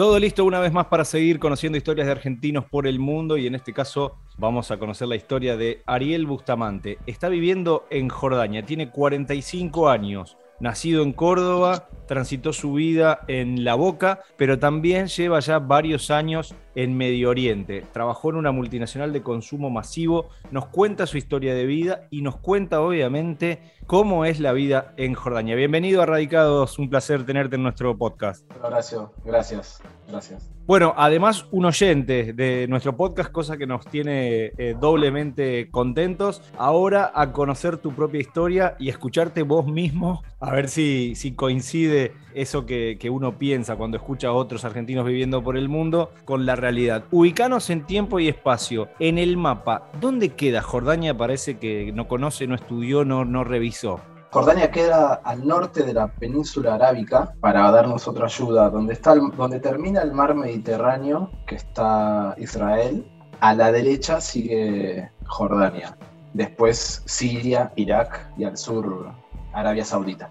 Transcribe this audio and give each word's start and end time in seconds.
Todo 0.00 0.18
listo 0.18 0.46
una 0.46 0.60
vez 0.60 0.72
más 0.72 0.86
para 0.86 1.04
seguir 1.04 1.38
conociendo 1.38 1.76
historias 1.76 2.06
de 2.06 2.12
argentinos 2.12 2.64
por 2.64 2.86
el 2.86 2.98
mundo 2.98 3.36
y 3.36 3.46
en 3.46 3.54
este 3.54 3.74
caso 3.74 4.16
vamos 4.38 4.70
a 4.70 4.78
conocer 4.78 5.08
la 5.08 5.14
historia 5.14 5.58
de 5.58 5.82
Ariel 5.84 6.24
Bustamante. 6.24 6.96
Está 7.04 7.28
viviendo 7.28 7.86
en 7.90 8.08
Jordania, 8.08 8.64
tiene 8.64 8.88
45 8.88 9.90
años, 9.90 10.38
nacido 10.58 11.02
en 11.02 11.12
Córdoba, 11.12 11.90
transitó 12.08 12.54
su 12.54 12.72
vida 12.72 13.20
en 13.28 13.62
La 13.62 13.74
Boca, 13.74 14.20
pero 14.38 14.58
también 14.58 15.08
lleva 15.08 15.38
ya 15.40 15.58
varios 15.58 16.10
años 16.10 16.54
en 16.74 16.96
Medio 16.96 17.30
Oriente. 17.30 17.84
Trabajó 17.92 18.30
en 18.30 18.36
una 18.36 18.52
multinacional 18.52 19.12
de 19.12 19.22
consumo 19.22 19.70
masivo, 19.70 20.28
nos 20.50 20.66
cuenta 20.66 21.06
su 21.06 21.18
historia 21.18 21.54
de 21.54 21.66
vida 21.66 22.06
y 22.10 22.22
nos 22.22 22.36
cuenta 22.36 22.80
obviamente 22.80 23.60
cómo 23.86 24.24
es 24.24 24.40
la 24.40 24.52
vida 24.52 24.94
en 24.96 25.14
Jordania. 25.14 25.56
Bienvenido 25.56 26.02
a 26.02 26.06
Radicados, 26.06 26.78
un 26.78 26.88
placer 26.88 27.26
tenerte 27.26 27.56
en 27.56 27.62
nuestro 27.62 27.96
podcast. 27.96 28.48
Horacio, 28.62 29.12
gracias, 29.24 29.82
gracias. 30.08 30.50
Bueno, 30.70 30.94
además 30.96 31.46
un 31.50 31.64
oyente 31.64 32.32
de 32.32 32.68
nuestro 32.68 32.96
podcast, 32.96 33.32
cosa 33.32 33.56
que 33.56 33.66
nos 33.66 33.84
tiene 33.86 34.52
eh, 34.56 34.76
doblemente 34.80 35.68
contentos. 35.68 36.42
Ahora 36.56 37.10
a 37.12 37.32
conocer 37.32 37.78
tu 37.78 37.92
propia 37.92 38.20
historia 38.20 38.76
y 38.78 38.88
escucharte 38.88 39.42
vos 39.42 39.66
mismo, 39.66 40.22
a 40.38 40.52
ver 40.52 40.68
si, 40.68 41.16
si 41.16 41.32
coincide 41.32 42.12
eso 42.34 42.66
que, 42.66 42.98
que, 43.00 43.10
uno 43.10 43.36
piensa 43.36 43.74
cuando 43.74 43.96
escucha 43.96 44.28
a 44.28 44.32
otros 44.32 44.64
argentinos 44.64 45.04
viviendo 45.04 45.42
por 45.42 45.56
el 45.56 45.68
mundo 45.68 46.12
con 46.24 46.46
la 46.46 46.54
realidad. 46.60 47.04
Ubicanos 47.10 47.70
en 47.70 47.86
tiempo 47.86 48.20
y 48.20 48.28
espacio, 48.28 48.88
en 48.98 49.18
el 49.18 49.36
mapa, 49.36 49.88
¿dónde 50.00 50.30
queda 50.30 50.62
Jordania? 50.62 51.16
Parece 51.16 51.58
que 51.58 51.92
no 51.92 52.06
conoce, 52.06 52.46
no 52.46 52.54
estudió, 52.54 53.04
no, 53.04 53.24
no 53.24 53.44
revisó. 53.44 54.00
Jordania 54.30 54.70
queda 54.70 55.14
al 55.24 55.44
norte 55.44 55.82
de 55.82 55.92
la 55.92 56.06
península 56.06 56.74
arábica, 56.74 57.34
para 57.40 57.68
darnos 57.72 58.06
otra 58.06 58.26
ayuda, 58.26 58.70
donde, 58.70 58.92
está 58.92 59.16
donde 59.16 59.58
termina 59.58 60.02
el 60.02 60.12
mar 60.12 60.36
Mediterráneo, 60.36 61.32
que 61.48 61.56
está 61.56 62.36
Israel, 62.38 63.04
a 63.40 63.54
la 63.54 63.72
derecha 63.72 64.20
sigue 64.20 65.10
Jordania, 65.26 65.96
después 66.34 67.02
Siria, 67.06 67.72
Irak 67.74 68.30
y 68.36 68.44
al 68.44 68.56
sur 68.56 69.12
Arabia 69.52 69.84
Saudita. 69.84 70.30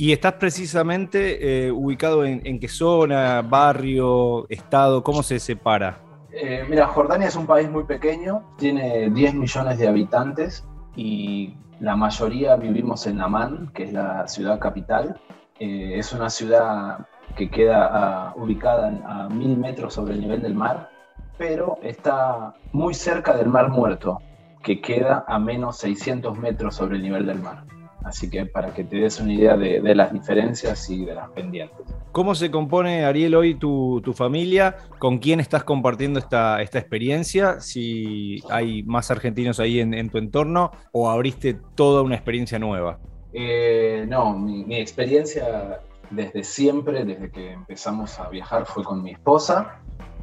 Y 0.00 0.12
estás 0.12 0.34
precisamente 0.34 1.66
eh, 1.66 1.72
ubicado 1.72 2.24
en, 2.24 2.60
qué 2.60 2.68
zona, 2.68 3.42
barrio, 3.42 4.48
estado, 4.48 5.02
¿cómo 5.02 5.24
se 5.24 5.40
separa? 5.40 5.98
Eh, 6.30 6.64
mira, 6.70 6.86
Jordania 6.86 7.26
es 7.26 7.34
un 7.34 7.48
país 7.48 7.68
muy 7.68 7.82
pequeño, 7.82 8.44
tiene 8.58 9.10
10 9.10 9.34
millones 9.34 9.76
de 9.76 9.88
habitantes 9.88 10.64
y 10.94 11.56
la 11.80 11.96
mayoría 11.96 12.54
vivimos 12.54 13.08
en 13.08 13.20
Amán, 13.20 13.72
que 13.74 13.82
es 13.82 13.92
la 13.92 14.28
ciudad 14.28 14.60
capital. 14.60 15.20
Eh, 15.58 15.94
es 15.98 16.12
una 16.12 16.30
ciudad 16.30 17.04
que 17.36 17.50
queda 17.50 18.34
ubicada 18.36 19.00
a 19.04 19.28
mil 19.28 19.58
metros 19.58 19.94
sobre 19.94 20.14
el 20.14 20.20
nivel 20.20 20.40
del 20.42 20.54
mar, 20.54 20.90
pero 21.38 21.76
está 21.82 22.54
muy 22.70 22.94
cerca 22.94 23.36
del 23.36 23.48
Mar 23.48 23.68
Muerto, 23.68 24.20
que 24.62 24.80
queda 24.80 25.24
a 25.26 25.40
menos 25.40 25.78
600 25.78 26.38
metros 26.38 26.76
sobre 26.76 26.98
el 26.98 27.02
nivel 27.02 27.26
del 27.26 27.40
mar. 27.40 27.64
Así 28.04 28.30
que 28.30 28.46
para 28.46 28.72
que 28.72 28.84
te 28.84 28.96
des 28.96 29.20
una 29.20 29.34
idea 29.34 29.56
de, 29.56 29.80
las 29.94 30.12
diferencias 30.12 30.88
y 30.88 31.04
de 31.04 31.14
las 31.14 31.30
pendientes. 31.30 31.78
¿Cómo 32.12 32.34
se 32.34 32.50
compone, 32.50 33.04
Ariel, 33.04 33.34
hoy 33.34 33.54
tu, 33.54 34.02
familia? 34.14 34.76
¿Con 34.98 35.18
quién 35.18 35.40
estás 35.40 35.64
compartiendo 35.64 36.18
esta, 36.18 36.62
esta, 36.62 36.78
experiencia? 36.78 37.60
Si 37.60 38.42
hay 38.50 38.82
más 38.84 39.10
argentinos 39.10 39.60
ahí 39.60 39.80
en, 39.80 40.10
tu 40.10 40.18
entorno 40.18 40.70
o 40.92 41.10
abriste 41.10 41.58
toda 41.74 42.02
una 42.02 42.14
experiencia 42.14 42.58
nueva. 42.58 42.98
Eh, 43.32 44.06
no, 44.08 44.38
mi, 44.38 44.64
mi 44.64 44.76
experiencia 44.76 45.80
desde 46.10 46.44
siempre, 46.44 47.04
desde 47.04 47.30
que 47.30 47.52
empezamos 47.52 48.18
a 48.18 48.28
viajar, 48.28 48.64
fue 48.66 48.84
con 48.84 49.02
mi 49.02 49.12
esposa 49.12 49.80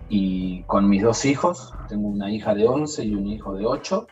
y 0.09 0.63
con 0.63 0.89
mis 0.89 1.03
dos 1.03 1.25
hijos. 1.25 1.73
Tengo 1.87 2.07
una 2.07 2.31
hija 2.31 2.55
de 2.55 2.67
11 2.67 3.05
y 3.05 3.15
un 3.15 3.27
hijo 3.27 3.53
de 3.55 3.65
8 3.65 4.07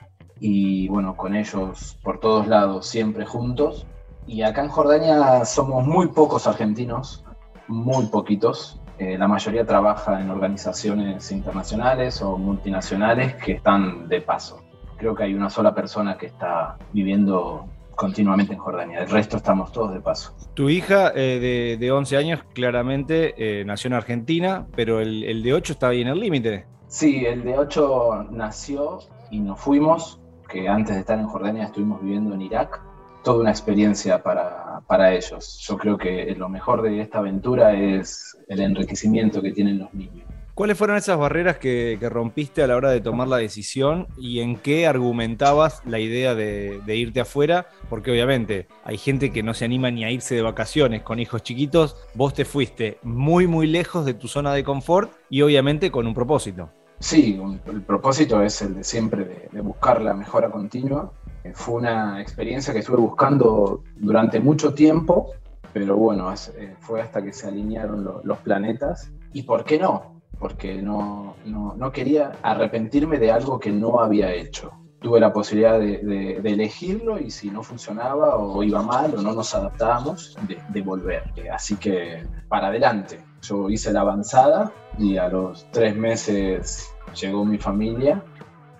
y 0.45 0.89
bueno, 0.89 1.15
con 1.15 1.37
ellos 1.37 1.97
por 2.03 2.19
todos 2.19 2.47
lados, 2.47 2.85
siempre 2.85 3.25
juntos. 3.25 3.87
Y 4.27 4.41
acá 4.41 4.61
en 4.61 4.67
Jordania 4.67 5.45
somos 5.45 5.87
muy 5.87 6.07
pocos 6.07 6.47
argentinos, 6.47 7.23
muy 7.69 8.07
poquitos. 8.07 8.77
Eh, 8.99 9.17
la 9.17 9.29
mayoría 9.29 9.65
trabaja 9.65 10.19
en 10.19 10.29
organizaciones 10.29 11.31
internacionales 11.31 12.21
o 12.21 12.37
multinacionales 12.37 13.35
que 13.35 13.53
están 13.53 14.09
de 14.09 14.19
paso. 14.19 14.61
Creo 14.97 15.15
que 15.15 15.23
hay 15.23 15.33
una 15.33 15.49
sola 15.49 15.73
persona 15.73 16.17
que 16.17 16.25
está 16.25 16.77
viviendo 16.91 17.65
continuamente 17.95 18.51
en 18.51 18.59
Jordania. 18.59 18.99
El 18.99 19.09
resto 19.09 19.37
estamos 19.37 19.71
todos 19.71 19.93
de 19.93 20.01
paso. 20.01 20.35
Tu 20.55 20.69
hija 20.69 21.13
eh, 21.15 21.77
de, 21.79 21.91
11 21.93 22.17
años 22.17 22.43
claramente 22.53 23.33
eh, 23.37 23.63
nació 23.63 23.87
en 23.87 23.93
Argentina, 23.93 24.67
pero 24.75 24.99
el, 24.99 25.23
el 25.23 25.41
de 25.41 25.53
8 25.53 25.71
está 25.71 25.87
ahí 25.87 26.01
en 26.01 26.09
el 26.09 26.19
límite. 26.19 26.65
Sí, 26.87 27.25
el 27.25 27.45
de 27.45 27.57
8 27.57 28.27
nació 28.31 28.99
y 29.31 29.39
nos 29.39 29.57
fuimos 29.61 30.19
que 30.49 30.67
antes 30.67 30.95
de 30.95 31.01
estar 31.01 31.19
en 31.19 31.27
Jordania 31.27 31.65
estuvimos 31.65 32.01
viviendo 32.01 32.33
en 32.33 32.41
Irak, 32.41 32.81
toda 33.23 33.41
una 33.41 33.51
experiencia 33.51 34.21
para, 34.21 34.81
para 34.87 35.13
ellos. 35.13 35.59
Yo 35.67 35.77
creo 35.77 35.97
que 35.97 36.35
lo 36.37 36.49
mejor 36.49 36.81
de 36.81 37.01
esta 37.01 37.19
aventura 37.19 37.73
es 37.73 38.37
el 38.47 38.59
enriquecimiento 38.59 39.41
que 39.41 39.51
tienen 39.51 39.79
los 39.79 39.93
niños. 39.93 40.27
¿Cuáles 40.55 40.77
fueron 40.77 40.97
esas 40.97 41.17
barreras 41.17 41.57
que, 41.57 41.97
rompiste 41.99 42.61
a 42.61 42.67
la 42.67 42.75
hora 42.75 42.91
de 42.91 43.01
tomar 43.01 43.27
la 43.27 43.37
decisión 43.37 44.07
y 44.19 44.39
en 44.41 44.55
qué 44.55 44.85
argumentabas 44.85 45.81
la 45.83 45.99
idea 45.99 46.35
de, 46.35 46.79
de, 46.85 46.95
irte 46.95 47.21
afuera? 47.21 47.69
Porque 47.89 48.11
obviamente 48.11 48.67
hay 48.83 48.99
gente 48.99 49.31
que 49.31 49.41
no 49.41 49.55
se 49.55 49.65
anima 49.65 49.89
ni 49.89 50.03
a 50.03 50.11
irse 50.11 50.35
de 50.35 50.43
vacaciones 50.43 51.01
con 51.01 51.19
hijos 51.19 51.41
chiquitos. 51.41 51.97
Vos 52.13 52.35
te 52.35 52.45
fuiste 52.45 52.99
muy, 53.01 53.47
muy 53.47 53.65
lejos 53.65 54.05
de 54.05 54.13
tu 54.13 54.27
zona 54.27 54.53
de 54.53 54.63
confort 54.63 55.11
y 55.27 55.41
obviamente 55.41 55.89
con 55.89 56.05
un 56.05 56.13
propósito. 56.13 56.69
Sí, 56.99 57.39
el 57.65 57.81
propósito 57.81 58.41
es 58.41 58.61
el 58.61 58.75
de 58.75 58.83
siempre, 58.83 59.49
de, 59.51 59.61
buscar 59.61 60.01
la 60.01 60.13
mejora 60.13 60.49
continua. 60.49 61.11
Eh, 61.43 61.51
fue 61.53 61.75
una 61.75 62.21
experiencia 62.21 62.73
que 62.73 62.79
estuve 62.79 62.97
buscando 62.97 63.83
durante 63.97 64.39
mucho 64.39 64.73
tiempo, 64.73 65.31
pero 65.73 65.97
bueno, 65.97 66.33
eh, 66.33 66.75
fue 66.79 67.01
hasta 67.01 67.21
que 67.21 67.33
se 67.33 67.47
alinearon 67.47 68.21
los 68.23 68.37
planetas. 68.39 69.11
¿Y 69.33 69.43
por 69.43 69.65
qué 69.65 69.79
no? 69.79 70.21
Porque 70.39 70.81
no, 70.81 71.35
no, 71.45 71.91
quería 71.91 72.33
arrepentirme 72.41 73.17
de 73.17 73.31
algo 73.31 73.59
que 73.59 73.71
no 73.71 73.99
había 73.99 74.33
hecho. 74.33 74.71
Tuve 74.99 75.19
la 75.19 75.33
posibilidad 75.33 75.79
de, 75.79 76.37
elegirlo 76.37 77.19
y 77.19 77.29
si 77.29 77.49
no 77.49 77.63
funcionaba 77.63 78.37
o 78.37 78.63
iba 78.63 78.81
mal 78.81 79.15
o 79.15 79.21
no 79.21 79.33
nos 79.33 79.53
adaptábamos, 79.53 80.37
de 80.69 80.81
volver. 80.81 81.23
Así 81.51 81.75
que 81.75 82.25
para 82.47 82.67
adelante. 82.67 83.19
Yo 83.43 83.69
hice 83.69 83.91
la 83.91 84.01
avanzada 84.01 84.71
y 84.97 85.17
a 85.17 85.27
los 85.27 85.69
tres 85.71 85.95
meses 85.95 86.93
llegó 87.13 87.43
mi 87.43 87.57
familia 87.57 88.23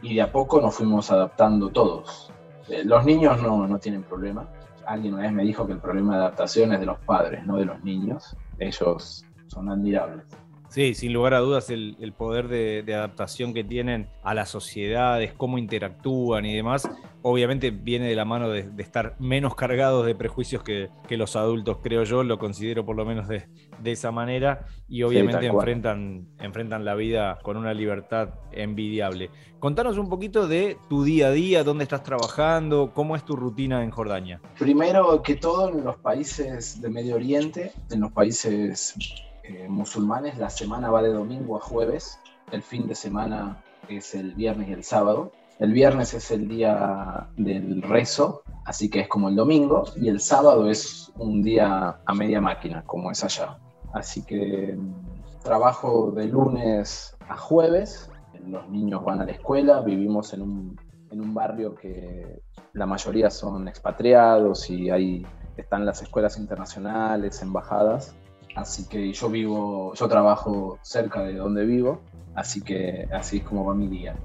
y 0.01 0.15
de 0.15 0.21
a 0.21 0.31
poco 0.31 0.61
nos 0.61 0.75
fuimos 0.75 1.11
adaptando 1.11 1.69
todos. 1.69 2.31
Eh, 2.69 2.83
los 2.85 3.05
niños 3.05 3.41
no, 3.41 3.67
no 3.67 3.77
tienen 3.79 4.03
problema. 4.03 4.47
Alguien 4.85 5.13
una 5.13 5.23
vez 5.23 5.33
me 5.33 5.43
dijo 5.43 5.67
que 5.67 5.73
el 5.73 5.79
problema 5.79 6.15
de 6.15 6.21
adaptación 6.21 6.73
es 6.73 6.79
de 6.79 6.85
los 6.85 6.99
padres, 6.99 7.45
no 7.45 7.57
de 7.57 7.65
los 7.65 7.83
niños. 7.83 8.37
Ellos 8.57 9.25
son 9.47 9.69
admirables. 9.69 10.25
Sí, 10.73 10.95
sin 10.95 11.13
lugar 11.13 11.35
a 11.35 11.39
dudas, 11.39 11.69
el, 11.69 12.13
poder 12.17 12.47
de, 12.47 12.95
adaptación 12.95 13.53
que 13.53 13.63
tienen 13.63 14.09
a 14.23 14.33
las 14.33 14.49
sociedades, 14.49 15.31
cómo 15.31 15.59
interactúan 15.59 16.47
y 16.47 16.55
demás, 16.55 16.89
obviamente 17.21 17.69
viene 17.69 18.07
de 18.07 18.15
la 18.15 18.25
mano 18.25 18.49
de, 18.49 18.71
estar 18.79 19.15
menos 19.19 19.53
cargados 19.53 20.03
de 20.03 20.15
prejuicios 20.15 20.63
que, 20.63 20.89
los 21.11 21.35
adultos, 21.35 21.77
creo 21.83 22.05
yo, 22.05 22.23
lo 22.23 22.39
considero 22.39 22.87
por 22.87 22.95
lo 22.95 23.05
menos 23.05 23.27
de, 23.27 23.45
esa 23.85 24.09
manera, 24.09 24.65
y 24.87 25.03
obviamente 25.03 25.45
enfrentan, 25.45 26.27
enfrentan 26.39 26.83
la 26.83 26.95
vida 26.95 27.37
con 27.43 27.55
una 27.55 27.75
libertad 27.75 28.29
envidiable. 28.51 29.29
Contanos 29.59 29.99
un 29.99 30.09
poquito 30.09 30.47
de 30.47 30.77
tu 30.89 31.03
día 31.03 31.27
a 31.27 31.31
día, 31.31 31.63
dónde 31.63 31.83
estás 31.83 32.01
trabajando, 32.01 32.93
cómo 32.95 33.15
es 33.15 33.23
tu 33.23 33.35
rutina 33.35 33.83
en 33.83 33.91
Jordania. 33.91 34.41
Primero 34.57 35.21
que 35.21 35.35
todo, 35.35 35.69
en 35.69 35.83
los 35.83 35.97
países 35.97 36.81
de 36.81 36.89
Medio 36.89 37.13
Oriente, 37.13 37.73
en 37.91 37.99
los 37.99 38.11
países 38.11 38.95
eh, 39.43 39.67
musulmanes, 39.67 40.37
la 40.37 40.49
semana 40.49 40.89
va 40.89 41.01
de 41.01 41.09
domingo 41.09 41.57
a 41.57 41.59
jueves, 41.59 42.19
el 42.51 42.61
fin 42.61 42.87
de 42.87 42.95
semana 42.95 43.63
es 43.89 44.15
el 44.15 44.33
viernes 44.35 44.69
y 44.69 44.73
el 44.73 44.83
sábado. 44.83 45.31
El 45.59 45.71
viernes 45.71 46.13
es 46.13 46.31
el 46.31 46.47
día 46.47 47.27
del 47.37 47.81
rezo, 47.81 48.43
así 48.65 48.89
que 48.89 49.01
es 49.01 49.07
como 49.07 49.29
el 49.29 49.35
domingo, 49.35 49.83
y 49.95 50.09
el 50.09 50.19
sábado 50.19 50.69
es 50.69 51.11
un 51.15 51.43
día 51.43 51.99
a 52.05 52.13
media 52.13 52.41
máquina, 52.41 52.83
como 52.85 53.11
es 53.11 53.23
allá. 53.23 53.59
Así 53.93 54.25
que 54.25 54.75
mm, 54.75 55.39
trabajo 55.43 56.11
de 56.11 56.25
lunes 56.25 57.15
a 57.27 57.37
jueves, 57.37 58.09
los 58.47 58.67
niños 58.69 59.03
van 59.03 59.21
a 59.21 59.25
la 59.25 59.31
escuela, 59.31 59.81
vivimos 59.81 60.33
en 60.33 60.41
un, 60.41 60.79
en 61.11 61.21
un 61.21 61.33
barrio 61.33 61.75
que 61.75 62.41
la 62.73 62.85
mayoría 62.85 63.29
son 63.29 63.67
expatriados 63.67 64.69
y 64.69 64.89
ahí 64.89 65.25
están 65.55 65.85
las 65.85 66.01
escuelas 66.01 66.37
internacionales, 66.37 67.41
embajadas, 67.41 68.15
Así 68.55 68.87
que 68.87 69.11
yo 69.11 69.29
vivo, 69.29 69.93
yo 69.95 70.07
trabajo 70.07 70.77
cerca 70.81 71.23
de 71.23 71.35
donde 71.35 71.65
vivo, 71.65 72.01
así 72.35 72.61
que 72.61 73.07
así 73.11 73.37
es 73.37 73.43
como 73.43 73.65
va 73.65 73.73
mi 73.73 73.87
día. 73.87 74.15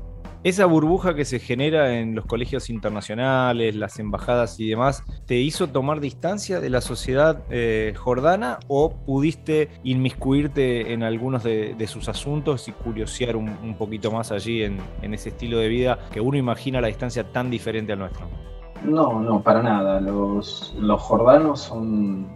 Esa 0.44 0.66
burbuja 0.66 1.14
que 1.14 1.24
se 1.24 1.40
genera 1.40 1.98
en 1.98 2.14
los 2.14 2.24
colegios 2.24 2.70
internacionales, 2.70 3.74
las 3.74 3.98
embajadas 3.98 4.60
y 4.60 4.68
demás, 4.68 5.02
¿te 5.26 5.34
hizo 5.34 5.68
tomar 5.68 5.98
distancia 5.98 6.60
de 6.60 6.70
la 6.70 6.80
sociedad 6.80 7.42
eh, 7.50 7.92
jordana 7.96 8.60
o 8.68 8.90
pudiste 8.90 9.68
inmiscuirte 9.82 10.92
en 10.92 11.02
algunos 11.02 11.42
de, 11.42 11.74
sus 11.88 12.08
asuntos 12.08 12.68
y 12.68 12.72
curiosear 12.72 13.34
un, 13.34 13.74
poquito 13.76 14.12
más 14.12 14.30
allí 14.30 14.62
en, 14.62 14.78
ese 15.02 15.30
estilo 15.30 15.58
de 15.58 15.66
vida 15.66 15.98
que 16.12 16.20
uno 16.20 16.38
imagina 16.38 16.78
a 16.78 16.82
la 16.82 16.88
distancia 16.88 17.24
tan 17.32 17.50
diferente 17.50 17.92
al 17.92 17.98
nuestro? 17.98 18.26
No, 18.84 19.20
no, 19.20 19.42
para 19.42 19.60
nada. 19.60 20.00
Los, 20.00 20.72
los 20.78 21.02
jordanos 21.02 21.62
son, 21.62 22.28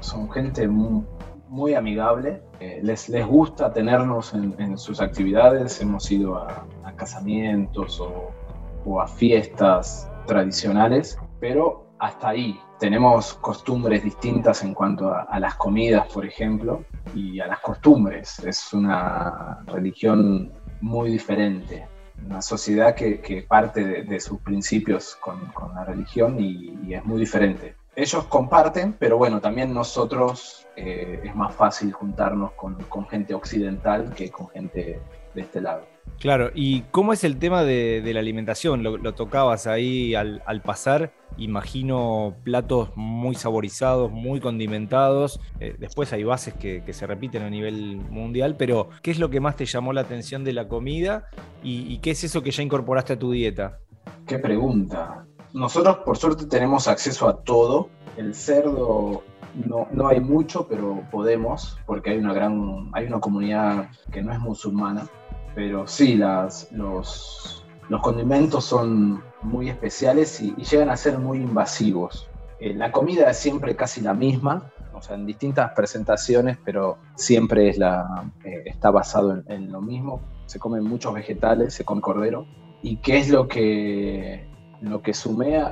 son 0.00 0.28
gente 0.32 0.66
muy, 0.66 1.04
muy 1.48 1.74
amigable. 1.74 2.42
Eh, 2.60 2.80
les, 2.82 3.08
les 3.08 3.26
gusta 3.26 3.72
tenernos 3.72 4.34
en, 4.34 4.78
sus 4.78 5.00
actividades. 5.00 5.80
Hemos 5.80 6.10
ido 6.10 6.36
a, 6.36 6.66
casamientos 6.96 8.00
o, 8.00 9.00
a 9.00 9.06
fiestas 9.08 10.08
tradicionales, 10.26 11.18
pero 11.40 11.86
hasta 11.98 12.28
ahí. 12.28 12.60
Tenemos 12.78 13.34
costumbres 13.34 14.04
distintas 14.04 14.62
en 14.62 14.74
cuanto 14.74 15.12
a, 15.12 15.38
las 15.38 15.54
comidas, 15.56 16.06
por 16.12 16.24
ejemplo, 16.24 16.84
y 17.14 17.40
a 17.40 17.46
las 17.46 17.60
costumbres. 17.60 18.38
Es 18.40 18.72
una 18.72 19.62
religión 19.66 20.52
muy 20.80 21.10
diferente 21.10 21.86
una 22.24 22.42
sociedad 22.42 22.94
que, 22.94 23.44
parte 23.48 24.04
de, 24.04 24.20
sus 24.20 24.40
principios 24.40 25.16
con, 25.16 25.52
la 25.74 25.84
religión 25.84 26.38
y, 26.38 26.94
es 26.94 27.04
muy 27.04 27.20
diferente 27.20 27.76
ellos 27.96 28.24
comparten, 28.24 28.94
pero 28.98 29.16
bueno, 29.16 29.40
también 29.40 29.72
nosotros 29.72 30.66
eh, 30.76 31.20
es 31.22 31.34
más 31.34 31.54
fácil 31.54 31.92
juntarnos 31.92 32.52
con, 32.52 32.76
gente 33.08 33.34
occidental 33.34 34.12
que 34.14 34.30
con 34.30 34.48
gente 34.48 35.00
de 35.34 35.40
este 35.40 35.60
lado. 35.60 35.86
Claro, 36.18 36.50
¿y 36.54 36.82
cómo 36.90 37.12
es 37.12 37.24
el 37.24 37.38
tema 37.38 37.64
de, 37.64 38.02
la 38.12 38.20
alimentación? 38.20 38.82
Lo, 38.82 39.14
tocabas 39.14 39.66
ahí 39.66 40.14
al, 40.14 40.40
pasar, 40.62 41.12
imagino 41.36 42.36
platos 42.44 42.90
muy 42.94 43.34
saborizados, 43.34 44.10
muy 44.10 44.40
condimentados, 44.40 45.40
eh, 45.60 45.74
después 45.78 46.12
hay 46.12 46.24
bases 46.24 46.54
que, 46.54 46.82
se 46.92 47.06
repiten 47.06 47.42
a 47.42 47.50
nivel 47.50 47.96
mundial, 47.96 48.56
pero 48.56 48.90
¿qué 49.02 49.10
es 49.10 49.18
lo 49.18 49.30
que 49.30 49.40
más 49.40 49.56
te 49.56 49.66
llamó 49.66 49.92
la 49.92 50.02
atención 50.02 50.44
de 50.44 50.52
la 50.52 50.68
comida 50.68 51.28
y 51.62 51.98
qué 51.98 52.10
es 52.10 52.22
eso 52.24 52.42
que 52.42 52.50
ya 52.50 52.62
incorporaste 52.62 53.14
a 53.14 53.18
tu 53.18 53.32
dieta? 53.32 53.78
Qué 54.26 54.38
pregunta. 54.38 55.26
Nosotros 55.54 55.98
por 55.98 56.18
suerte 56.18 56.46
tenemos 56.46 56.88
acceso 56.88 57.28
a 57.28 57.36
todo. 57.36 57.88
El 58.16 58.34
cerdo 58.34 59.22
no, 59.54 59.86
no, 59.92 60.08
hay 60.08 60.18
mucho, 60.18 60.66
pero 60.66 61.04
podemos, 61.12 61.78
porque 61.86 62.10
hay 62.10 62.18
una 62.18 62.34
gran, 62.34 62.90
hay 62.92 63.06
una 63.06 63.20
comunidad 63.20 63.88
que 64.10 64.20
no 64.20 64.32
es 64.32 64.40
musulmana. 64.40 65.06
Pero 65.54 65.86
sí, 65.86 66.16
las, 66.16 66.72
los, 66.72 67.64
los 67.88 68.02
condimentos 68.02 68.64
son 68.64 69.22
muy 69.42 69.68
especiales 69.70 70.40
y, 70.40 70.56
llegan 70.56 70.90
a 70.90 70.96
ser 70.96 71.20
muy 71.20 71.38
invasivos. 71.38 72.28
Eh, 72.58 72.74
la 72.74 72.90
comida 72.90 73.30
es 73.30 73.36
siempre 73.36 73.76
casi 73.76 74.00
la 74.00 74.12
misma, 74.12 74.72
o 74.92 75.00
sea, 75.00 75.14
en 75.14 75.24
distintas 75.24 75.70
presentaciones, 75.70 76.58
pero 76.64 76.98
siempre 77.14 77.68
es 77.68 77.78
la, 77.78 78.32
eh, 78.44 78.64
está 78.66 78.90
basado 78.90 79.34
en, 79.34 79.44
en, 79.46 79.70
lo 79.70 79.80
mismo. 79.80 80.20
Se 80.46 80.58
comen 80.58 80.82
muchos 80.82 81.14
vegetales, 81.14 81.74
se 81.74 81.84
come 81.84 82.00
cordero. 82.00 82.44
¿Y 82.82 82.96
qué 82.96 83.18
es 83.18 83.30
lo 83.30 83.46
que 83.46 84.52
lo 84.88 85.02
que 85.02 85.14
sumé 85.14 85.62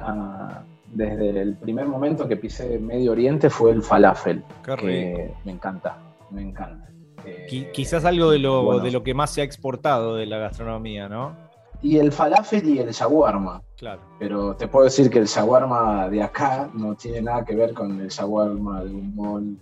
desde 0.93 1.41
el 1.41 1.57
primer 1.57 1.87
momento 1.87 2.29
que 2.29 2.37
pisé 2.37 2.79
Medio 2.79 3.13
Oriente 3.13 3.51
fue 3.51 3.71
el 3.71 3.83
falafel, 3.83 4.45
que 4.79 5.33
me 5.45 5.53
encanta, 5.53 5.99
me 6.31 6.43
encanta. 6.43 6.89
Eh, 7.25 7.71
quizás 7.73 8.05
algo 8.05 8.31
de 8.31 8.39
lo, 8.39 8.81
de 8.81 8.91
lo 8.91 9.03
que 9.03 9.15
más 9.15 9.31
se 9.31 9.43
ha 9.43 9.45
exportado 9.45 10.17
de 10.17 10.27
la 10.27 10.39
gastronomía, 10.39 11.09
¿no? 11.09 11.37
Y 11.81 11.99
el 11.99 12.13
falafel 12.13 12.69
y 12.69 12.79
el 12.79 12.91
shawarma. 12.91 13.63
Claro. 13.77 14.01
Pero 14.19 14.55
te 14.55 14.69
puedo 14.69 14.85
decir 14.85 15.11
que 15.11 15.19
el 15.19 15.27
shawarma 15.27 16.09
de 16.09 16.23
acá 16.23 16.71
no 16.75 16.95
tiene 16.95 17.23
nada 17.23 17.45
que 17.45 17.57
ver 17.57 17.75
con 17.75 18.01
el 18.01 18.09
shawarma 18.09 18.85
de 18.85 18.91
un 18.91 19.15
mall 19.17 19.57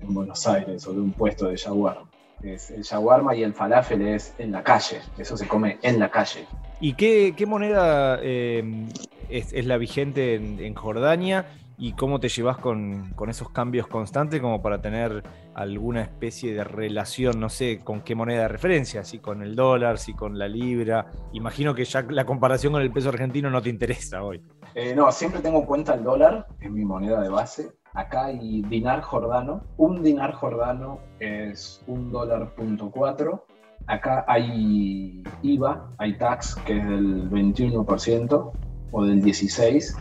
en 0.00 0.14
Buenos 0.14 0.46
Aires 0.46 0.86
o 0.86 0.92
de 0.92 1.00
un 1.00 1.12
puesto 1.12 1.48
de 1.48 1.56
shawarma. 1.56 2.08
Es, 2.42 2.70
el 2.70 2.82
shawarma 2.82 3.34
y 3.34 3.42
el 3.42 3.54
falafel 3.54 4.02
es 4.02 4.34
en 4.38 4.52
la 4.52 4.62
calle, 4.62 5.00
eso 5.18 5.36
se 5.36 5.48
come 5.48 5.78
en 5.82 5.98
la 5.98 6.10
calle. 6.10 6.46
¿Y 6.78 6.92
qué, 6.92 7.46
moneda 7.46 8.18
em, 8.22 8.88
es, 9.30 9.64
la 9.64 9.78
vigente 9.78 10.34
en, 10.34 10.74
Jordania? 10.74 11.46
¿Y 11.78 11.92
cómo 11.92 12.20
te 12.20 12.28
llevas 12.28 12.58
con, 12.58 13.14
esos 13.28 13.50
cambios 13.50 13.86
constantes 13.86 14.40
como 14.40 14.62
para 14.62 14.80
tener 14.80 15.22
alguna 15.54 16.02
especie 16.02 16.54
de 16.54 16.64
relación, 16.64 17.40
no 17.40 17.48
sé, 17.48 17.80
con 17.82 18.02
qué 18.02 18.14
moneda 18.14 18.42
de 18.42 18.48
referencia? 18.48 19.04
Si 19.04 19.18
con 19.18 19.42
el 19.42 19.56
dólar, 19.56 19.98
si 19.98 20.12
con 20.12 20.38
la 20.38 20.48
libra. 20.48 21.06
Imagino 21.32 21.74
que 21.74 21.84
ya 21.84 22.02
la 22.02 22.26
comparación 22.26 22.74
con 22.74 22.82
el 22.82 22.90
peso 22.90 23.08
argentino 23.08 23.50
no 23.50 23.62
te 23.62 23.70
interesa 23.70 24.22
hoy. 24.22 24.42
Eh, 24.74 24.94
no, 24.94 25.10
siempre 25.12 25.40
tengo 25.40 25.60
en 25.60 25.66
cuenta 25.66 25.94
el 25.94 26.04
dólar, 26.04 26.46
es 26.60 26.70
mi 26.70 26.84
moneda 26.84 27.22
de 27.22 27.30
base. 27.30 27.72
Acá 27.94 28.26
hay 28.26 28.60
dinar 28.68 29.00
jordano. 29.00 29.62
Un 29.78 30.02
dinar 30.02 30.32
jordano 30.34 31.00
es 31.20 31.82
un 31.86 32.12
dólar 32.12 32.54
punto 32.54 32.90
cuatro 32.90 33.46
acá 33.86 34.24
hay 34.26 35.22
IVA, 35.42 35.92
hay 35.98 36.18
tax 36.18 36.56
que 36.66 36.78
es 36.78 36.84
del 36.84 37.30
21% 37.30 38.52
o 38.92 39.04
del 39.04 39.22
16%, 39.22 39.96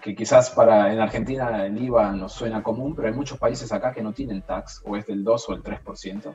que 0.00 0.14
quizás 0.14 0.50
para 0.50 0.92
en 0.92 1.00
Argentina 1.00 1.66
el 1.66 1.82
IVA 1.82 2.12
nos 2.12 2.32
suena 2.32 2.62
común, 2.62 2.94
pero 2.94 3.08
hay 3.08 3.14
muchos 3.14 3.38
países 3.38 3.72
acá 3.72 3.92
que 3.92 4.02
no 4.02 4.12
tienen 4.12 4.42
tax, 4.42 4.82
o 4.84 4.96
es 4.96 5.06
del 5.06 5.24
2 5.24 5.48
o 5.48 5.54
el 5.54 5.62
3%, 5.62 6.34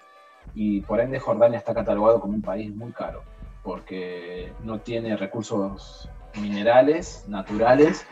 y 0.55 0.81
por 0.81 0.99
ende 0.99 1.19
Jordania 1.19 1.57
está 1.57 1.73
catalogado 1.73 2.19
como 2.19 2.33
un 2.33 2.41
país 2.41 2.75
muy 2.75 2.91
caro, 2.91 3.23
porque 3.63 4.51
no 4.63 4.79
tiene 4.79 5.15
recursos 5.15 6.09
minerales, 6.41 7.25
naturales, 7.27 8.05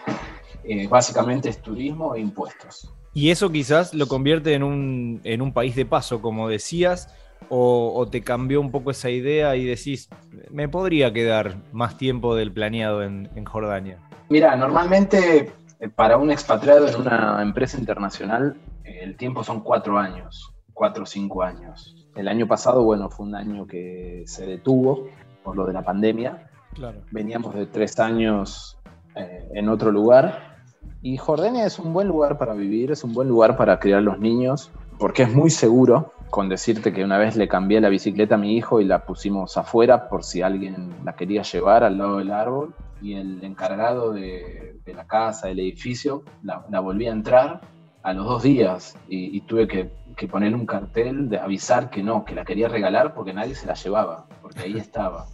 eh, 0.64 0.88
básicamente 0.88 1.50
es 1.50 1.62
turismo 1.62 2.16
e 2.16 2.22
impuestos. 2.22 2.94
Y 3.14 3.32
eso 3.32 3.50
quizás 3.50 3.94
lo 3.94 4.08
convierte 4.08 4.54
en 4.54 4.64
un, 4.64 5.20
en 5.24 5.42
un 5.42 5.52
país 5.52 5.76
de 5.76 5.86
paso, 5.86 6.22
como 6.22 6.48
decías, 6.48 7.14
o, 7.50 8.08
te 8.10 8.22
cambió 8.22 8.62
un 8.62 8.72
poco 8.72 8.92
esa 8.92 9.10
idea 9.10 9.56
y 9.56 9.66
decís, 9.66 10.10
me 10.52 10.70
podría 10.70 11.12
quedar 11.12 11.56
más 11.72 11.98
tiempo 11.98 12.36
del 12.36 12.52
planeado 12.52 13.04
en, 13.04 13.46
Jordania? 13.46 13.98
Mira, 14.30 14.56
normalmente 14.56 15.52
eh, 15.80 15.90
para 15.90 16.18
un 16.18 16.32
expatriado 16.32 16.88
en 16.88 16.96
una 16.96 17.42
empresa 17.42 17.78
internacional 17.78 18.56
eh, 18.84 19.00
el 19.02 19.18
tiempo 19.18 19.44
son 19.44 19.62
cuatro 19.62 19.98
años, 19.98 20.54
cuatro 20.74 21.04
o 21.04 21.06
cinco 21.06 21.42
años. 21.42 21.96
El 22.16 22.28
año 22.28 22.48
pasado, 22.48 22.84
bueno, 22.84 23.10
fue 23.10 23.26
un 23.26 23.36
año 23.36 23.66
que 23.66 24.24
se 24.28 24.46
detuvo 24.46 25.08
por 25.44 25.56
lo 25.56 25.66
de 25.66 25.74
la 25.74 25.84
pandemia. 25.84 26.50
Claro. 26.74 27.02
Veníamos 27.12 27.56
de 27.56 27.66
tres 27.66 28.00
años 28.00 28.78
eh, 29.16 29.48
en 29.54 29.70
otro 29.70 29.92
lugar. 29.92 30.58
Y 31.02 31.18
Jordania 31.18 31.66
es 31.66 31.80
un 31.80 31.94
buen 31.94 32.08
lugar 32.08 32.38
para 32.38 32.54
vivir, 32.54 32.92
es 32.92 33.04
un 33.04 33.14
buen 33.14 33.28
lugar 33.28 33.58
para 33.58 33.80
criar 33.80 34.04
los 34.04 34.20
niños, 34.20 34.70
porque 34.98 35.24
es 35.24 35.34
muy 35.34 35.50
seguro 35.50 36.14
con 36.30 36.50
decirte 36.50 36.94
que 36.94 37.04
una 37.04 37.18
vez 37.18 37.36
le 37.36 37.48
cambié 37.48 37.82
la 37.82 37.90
bicicleta 37.90 38.36
a 38.36 38.38
mi 38.38 38.56
hijo 38.56 38.82
y 38.82 38.86
la 38.86 39.06
pusimos 39.06 39.58
afuera 39.58 40.10
por 40.10 40.24
si 40.24 40.42
alguien 40.42 40.94
la 41.04 41.16
quería 41.16 41.42
llevar 41.42 41.84
al 41.84 41.98
lado 41.98 42.18
del 42.18 42.32
árbol 42.32 42.76
y 43.02 43.16
el 43.16 43.44
encargado 43.44 44.14
de, 44.14 44.80
la 44.86 45.06
casa, 45.06 45.48
del 45.48 45.60
edificio, 45.60 46.24
la, 46.44 46.80
volví 46.80 47.08
a 47.08 47.12
entrar 47.12 47.62
a 48.02 48.14
los 48.14 48.26
dos 48.26 48.44
días 48.44 48.96
y, 49.08 49.40
tuve 49.42 49.68
que, 49.68 50.28
poner 50.28 50.54
un 50.54 50.66
cartel 50.66 51.30
de 51.30 51.38
avisar 51.38 51.90
que 51.90 52.04
no, 52.04 52.26
que 52.26 52.36
la 52.36 52.44
quería 52.44 52.68
regalar 52.68 53.14
porque 53.14 53.34
nadie 53.34 53.56
se 53.56 53.68
la 53.68 53.76
llevaba, 53.76 54.28
porque 54.42 54.62
ahí 54.62 54.78
estaba. 54.78 55.28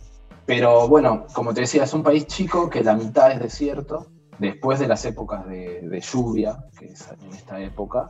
Pero 0.45 0.87
bueno, 0.87 1.25
como 1.33 1.53
te 1.53 1.61
decía, 1.61 1.85
es 1.85 1.93
un 1.93 2.03
país 2.03 2.27
chico 2.27 2.69
que 2.69 2.83
la 2.83 2.95
mitad 2.95 3.31
es 3.31 3.39
desierto. 3.39 4.07
Después 4.37 4.79
de 4.79 4.87
las 4.87 5.05
épocas 5.05 5.47
de 5.47 6.01
lluvia, 6.01 6.57
que 6.77 6.87
es 6.87 7.09
en 7.09 7.31
esta 7.31 7.59
época, 7.61 8.09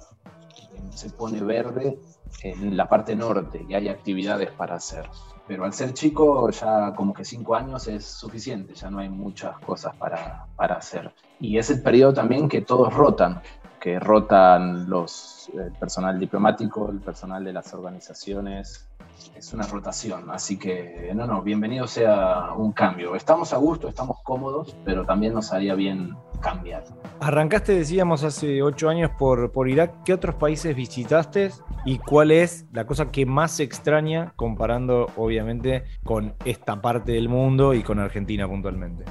se 0.90 1.10
pone 1.12 1.42
verde 1.42 2.00
en 2.42 2.76
la 2.78 2.88
parte 2.88 3.16
norte 3.16 3.66
y 3.68 3.74
hay 3.74 3.90
actividades 3.90 4.52
para 4.52 4.76
hacer. 4.76 5.10
Pero 5.48 5.64
al 5.64 5.74
ser 5.74 5.94
chico, 5.94 6.50
ya 6.50 6.94
como 6.96 7.14
que 7.14 7.24
cinco 7.24 7.56
años 7.56 7.88
es 7.88 8.06
suficiente, 8.06 8.74
ya 8.74 8.90
no 8.90 9.00
hay 9.00 9.10
muchas 9.10 9.58
cosas 9.60 9.96
para, 9.96 10.48
para 10.56 10.76
hacer. 10.76 11.14
Y 11.40 11.58
es 11.58 11.70
el 11.70 11.82
periodo 11.82 12.14
también 12.14 12.50
que 12.50 12.62
todos 12.62 12.94
rotan, 12.94 13.42
que 13.80 14.00
rotan 14.00 14.90
los, 14.90 15.50
el 15.54 15.72
personal 15.74 16.20
diplomático, 16.20 16.90
el 16.90 17.00
personal 17.00 17.44
de 17.44 17.54
las 17.54 17.74
organizaciones, 17.74 18.88
es 19.36 19.54
una 19.54 19.66
rotación, 19.68 20.30
así 20.30 20.58
que 20.58 21.12
no, 21.16 21.26
no, 21.26 21.42
bienvenido 21.42 21.88
sea 21.88 22.54
un 22.56 22.72
cambio. 22.72 23.16
Estamos 23.16 23.54
a 23.54 23.58
gusto, 23.58 23.88
estamos 23.88 24.18
cómodos, 24.24 24.76
pero 24.84 25.06
también 25.06 25.34
nos 25.34 25.52
haría 25.54 25.76
bien 25.76 26.16
cambiar. 26.42 26.84
Arrancaste, 27.20 27.74
decíamos, 27.74 28.24
hace 28.24 28.62
ocho 28.62 28.90
años 28.90 29.12
por, 29.18 29.52
por 29.52 29.70
Irak. 29.70 30.04
¿Qué 30.04 30.14
otros 30.14 30.36
países 30.36 30.76
visitaste 30.76 31.52
y 31.86 31.98
cuál 31.98 32.32
es 32.32 32.66
la 32.72 32.86
cosa 32.86 33.12
que 33.12 33.26
más 33.26 33.60
extraña 33.60 34.34
comparando, 34.36 35.08
obviamente, 35.16 35.84
con 36.04 36.36
esta 36.46 36.82
parte 36.82 37.14
del 37.14 37.30
mundo 37.30 37.74
y 37.74 37.84
con 37.84 38.00
Argentina 38.00 38.48
puntualmente? 38.48 39.06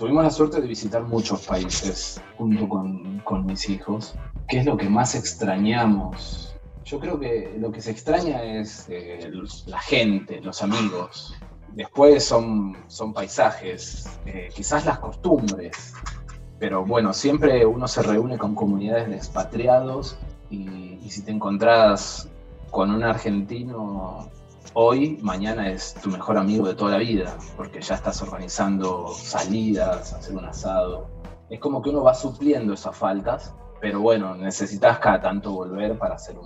Tuvimos 0.00 0.24
la 0.24 0.30
suerte 0.30 0.62
de 0.62 0.66
visitar 0.66 1.02
muchos 1.02 1.46
países 1.46 2.22
junto 2.38 2.66
con, 2.66 3.18
con 3.18 3.44
mis 3.44 3.68
hijos. 3.68 4.14
¿Qué 4.48 4.60
es 4.60 4.64
lo 4.64 4.78
que 4.78 4.88
más 4.88 5.14
extrañamos? 5.14 6.56
Yo 6.86 6.98
creo 6.98 7.20
que 7.20 7.54
lo 7.58 7.70
que 7.70 7.82
se 7.82 7.90
extraña 7.90 8.42
es 8.42 8.86
eh, 8.88 9.30
la 9.66 9.78
gente, 9.78 10.40
los 10.40 10.62
amigos, 10.62 11.34
después 11.74 12.24
son, 12.24 12.78
son 12.86 13.12
paisajes, 13.12 14.08
eh, 14.24 14.48
quizás 14.54 14.86
las 14.86 15.00
costumbres, 15.00 15.92
pero 16.58 16.82
bueno, 16.86 17.12
siempre 17.12 17.66
uno 17.66 17.86
se 17.86 18.02
reúne 18.02 18.38
con 18.38 18.54
comunidades 18.54 19.06
de 19.10 19.16
expatriados 19.16 20.16
y, 20.48 20.98
y 21.04 21.10
si 21.10 21.20
te 21.20 21.30
encontrás 21.30 22.26
con 22.70 22.90
un 22.90 23.04
argentino 23.04 24.30
hoy, 24.74 25.18
mañana 25.22 25.70
es 25.70 25.94
tu 25.94 26.10
mejor 26.10 26.38
amigo 26.38 26.66
de 26.66 26.74
toda 26.74 26.92
la 26.92 26.98
vida, 26.98 27.36
porque 27.56 27.80
ya 27.80 27.94
estás 27.94 28.22
organizando 28.22 29.08
salidas, 29.08 30.12
hacer 30.12 30.36
un 30.36 30.44
asado. 30.44 31.08
Es 31.48 31.58
como 31.60 31.82
que 31.82 31.90
uno 31.90 32.02
va 32.02 32.14
supliendo 32.14 32.74
esas 32.74 32.96
faltas, 32.96 33.54
pero 33.80 34.00
bueno, 34.00 34.34
necesitas 34.36 34.98
cada 34.98 35.20
tanto 35.20 35.52
volver 35.52 35.98
para 35.98 36.14
hacer 36.14 36.36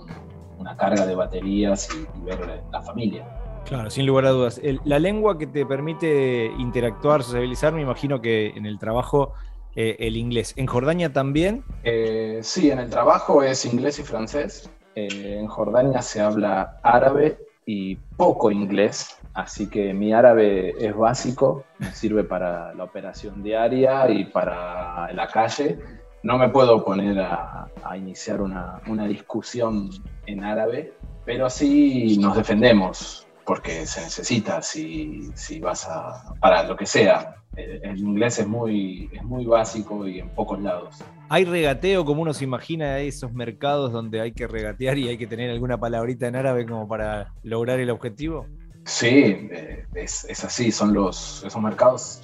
una 0.57 0.77
carga 0.77 1.05
de 1.05 1.15
baterías 1.15 1.89
y, 1.93 2.25
ver 2.25 2.63
la 2.71 2.81
familia. 2.81 3.27
Claro, 3.65 3.89
sin 3.89 4.05
lugar 4.05 4.25
a 4.25 4.29
dudas. 4.29 4.61
la 4.83 4.99
lengua 4.99 5.37
que 5.37 5.47
te 5.47 5.65
permite 5.65 6.51
interactuar, 6.57 7.23
sociabilizar, 7.23 7.73
me 7.73 7.81
imagino 7.81 8.21
que 8.21 8.47
en 8.49 8.65
el 8.65 8.77
trabajo 8.77 9.33
eh, 9.75 9.97
el 9.99 10.17
inglés. 10.17 10.53
¿En 10.55 10.67
Jordania 10.67 11.11
también? 11.11 11.63
Eh, 11.83 12.39
sí, 12.41 12.71
en 12.71 12.79
el 12.79 12.89
trabajo 12.89 13.43
es 13.43 13.65
inglés 13.65 13.99
y 13.99 14.03
francés. 14.03 14.69
Eh, 14.95 15.37
en 15.39 15.47
Jordania 15.47 16.01
se 16.01 16.21
habla 16.21 16.79
árabe 16.81 17.37
y 17.65 17.95
poco 17.95 18.51
inglés, 18.51 19.17
así 19.33 19.69
que 19.69 19.93
mi 19.93 20.13
árabe 20.13 20.75
es 20.79 20.95
básico, 20.95 21.63
me 21.79 21.91
sirve 21.91 22.23
para 22.23 22.73
la 22.75 22.83
operación 22.83 23.41
diaria 23.41 24.09
y 24.09 24.25
para 24.25 25.11
la 25.13 25.27
calle. 25.27 25.79
No 26.23 26.37
me 26.37 26.49
puedo 26.49 26.83
poner 26.83 27.19
a, 27.19 27.67
iniciar 27.95 28.41
una, 28.41 29.07
discusión 29.07 29.89
en 30.25 30.43
árabe, 30.43 30.93
pero 31.23 31.49
sí 31.49 32.17
nos 32.19 32.35
defendemos, 32.35 33.27
porque 33.45 33.85
se 33.85 34.01
necesita 34.01 34.61
si, 34.61 35.29
si 35.35 35.59
vas 35.59 35.87
a, 35.87 36.33
para 36.39 36.63
lo 36.63 36.75
que 36.75 36.85
sea. 36.85 37.35
El, 37.55 37.99
inglés 37.99 38.39
es 38.39 38.47
muy, 38.47 39.09
es 39.13 39.23
muy 39.23 39.45
básico 39.45 40.07
y 40.07 40.19
en 40.19 40.29
pocos 40.29 40.59
lados. 40.61 41.03
¿Hay 41.27 41.43
regateo 41.43 42.05
como 42.05 42.21
uno 42.21 42.33
se 42.33 42.43
imagina 42.43 42.99
esos 42.99 43.33
mercados 43.33 43.91
donde 43.91 44.21
hay 44.21 44.31
que 44.31 44.45
regatear 44.47 44.97
y 44.99 45.07
hay 45.07 45.17
que 45.17 45.25
tener 45.25 45.49
alguna 45.49 45.79
palabrita 45.79 46.27
en 46.27 46.35
árabe 46.35 46.67
como 46.67 46.87
para 46.87 47.33
lograr 47.41 47.79
el 47.79 47.89
objetivo? 47.89 48.45
Sí, 48.85 49.07
eh, 49.51 49.85
es, 49.95 50.43
así, 50.43 50.71
son 50.71 50.93
los, 50.93 51.43
esos 51.43 51.61
mercados 51.61 52.21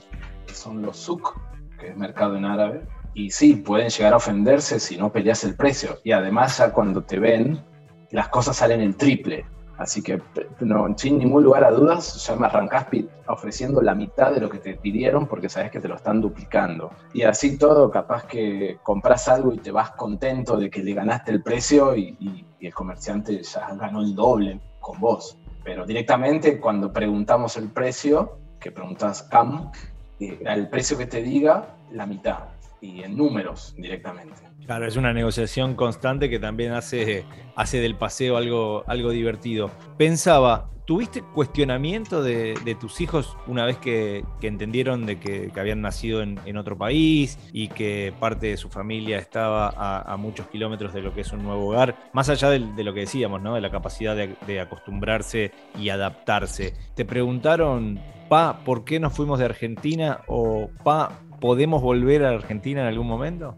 son 0.53 0.83
los 0.83 0.97
suk, 0.97 1.35
que 1.79 1.87
es 1.87 1.97
mercado 1.97 2.35
en 2.35 2.45
árabe, 2.45 2.81
y 3.15 3.31
sí, 3.31 3.55
pueden 3.55 3.89
llegar 3.89 4.13
a 4.13 4.17
ofenderse 4.17 4.79
si 4.79 4.97
no 4.97 5.11
peleas 5.11 5.43
el 5.43 5.55
precio. 5.55 5.97
Y 6.03 6.11
además 6.11 6.59
ya 6.59 6.71
cuando 6.71 7.03
te 7.03 7.17
ven, 7.17 7.63
las 8.11 8.29
cosas 8.29 8.57
salen 8.57 8.81
el 8.81 8.95
triple. 8.95 9.45
Así 9.81 10.03
que 10.03 10.21
no, 10.59 10.95
sin 10.95 11.17
ningún 11.17 11.43
lugar 11.43 11.63
a 11.63 11.71
dudas, 11.71 12.23
ya 12.27 12.35
me 12.35 12.45
arrancás 12.45 12.85
ofreciendo 13.25 13.81
la 13.81 13.95
mitad 13.95 14.31
de 14.31 14.39
lo 14.39 14.47
que 14.47 14.59
te 14.59 14.75
pidieron 14.75 15.25
porque 15.25 15.49
sabes 15.49 15.71
que 15.71 15.79
te 15.79 15.87
lo 15.87 15.95
están 15.95 16.21
duplicando. 16.21 16.91
Y 17.13 17.23
así 17.23 17.57
todo, 17.57 17.89
capaz 17.89 18.27
que 18.27 18.77
compras 18.83 19.27
algo 19.27 19.51
y 19.51 19.57
te 19.57 19.71
vas 19.71 19.89
contento 19.91 20.55
de 20.55 20.69
que 20.69 20.83
le 20.83 20.93
ganaste 20.93 21.31
el 21.31 21.41
precio 21.41 21.95
y, 21.95 22.45
el 22.59 22.73
comerciante 22.75 23.41
ya 23.41 23.73
ganó 23.73 24.01
el 24.01 24.13
doble 24.13 24.61
con 24.79 24.99
vos. 24.99 25.35
Pero 25.63 25.83
directamente 25.83 26.59
cuando 26.59 26.93
preguntamos 26.93 27.57
el 27.57 27.69
precio, 27.69 28.37
que 28.59 28.71
preguntas 28.71 29.23
CAM, 29.23 29.71
eh, 30.19 30.43
al 30.45 30.69
precio 30.69 30.95
que 30.95 31.07
te 31.07 31.23
diga, 31.23 31.75
la 31.91 32.05
mitad. 32.05 32.49
Y 32.81 33.03
en 33.03 33.15
números 33.15 33.75
directamente. 33.77 34.41
Claro, 34.65 34.87
es 34.87 34.95
una 34.95 35.13
negociación 35.13 35.75
constante 35.75 36.29
que 36.29 36.39
también 36.39 36.73
hace, 36.73 37.25
hace 37.55 37.79
del 37.79 37.95
paseo 37.95 38.37
algo, 38.37 38.83
algo 38.87 39.11
divertido. 39.11 39.69
Pensaba, 39.97 40.71
¿tuviste 40.85 41.21
cuestionamiento 41.21 42.23
de, 42.23 42.77
tus 42.79 43.01
hijos 43.01 43.37
una 43.47 43.65
vez 43.65 43.77
que, 43.77 44.23
entendieron 44.41 45.05
de 45.05 45.19
que, 45.19 45.51
habían 45.57 45.81
nacido 45.81 46.21
en, 46.21 46.57
otro 46.57 46.77
país 46.77 47.37
y 47.53 47.69
que 47.69 48.13
parte 48.19 48.47
de 48.47 48.57
su 48.57 48.69
familia 48.69 49.17
estaba 49.17 49.69
a, 49.69 50.17
muchos 50.17 50.47
kilómetros 50.47 50.93
de 50.93 51.01
lo 51.01 51.13
que 51.13 51.21
es 51.21 51.31
un 51.31 51.43
nuevo 51.43 51.69
hogar? 51.69 52.09
Más 52.13 52.29
allá 52.29 52.49
de, 52.49 52.59
lo 52.59 52.93
que 52.93 53.01
decíamos, 53.01 53.41
¿no? 53.41 53.55
De 53.55 53.61
la 53.61 53.71
capacidad 53.71 54.15
de, 54.15 54.59
acostumbrarse 54.59 55.51
y 55.77 55.89
adaptarse. 55.89 56.73
¿Te 56.95 57.05
preguntaron, 57.05 57.99
pa, 58.29 58.63
por 58.63 58.83
qué 58.83 58.99
nos 58.99 59.13
fuimos 59.13 59.39
de 59.39 59.45
Argentina? 59.45 60.21
O, 60.27 60.69
pa, 60.83 61.19
¿podemos 61.41 61.81
volver 61.81 62.23
a 62.23 62.29
Argentina 62.29 62.81
en 62.81 62.87
algún 62.87 63.07
momento? 63.07 63.55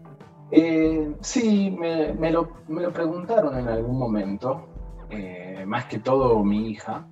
Eh, 0.50 1.14
sí, 1.20 1.70
me, 1.78 2.30
lo, 2.32 2.48
preguntaron 2.92 3.58
en 3.58 3.68
algún 3.68 3.98
momento, 3.98 4.68
eh, 5.10 5.64
más 5.66 5.84
que 5.84 5.98
todo 5.98 6.42
mi 6.42 6.70
hija, 6.70 7.06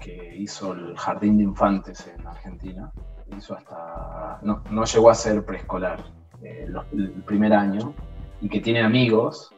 que 0.00 0.34
hizo 0.36 0.72
el 0.72 0.96
jardín 0.96 1.38
de 1.38 1.44
infantes 1.44 2.10
en 2.12 2.26
Argentina, 2.26 2.90
hizo 3.36 3.54
hasta, 3.54 4.40
no, 4.42 4.84
llegó 4.84 5.10
a 5.10 5.14
ser 5.14 5.44
preescolar 5.44 6.02
eh, 6.42 6.66
el 6.92 7.22
primer 7.26 7.52
año, 7.52 7.94
y 8.40 8.48
que 8.48 8.60
tiene 8.60 8.82
amigos 8.82 9.50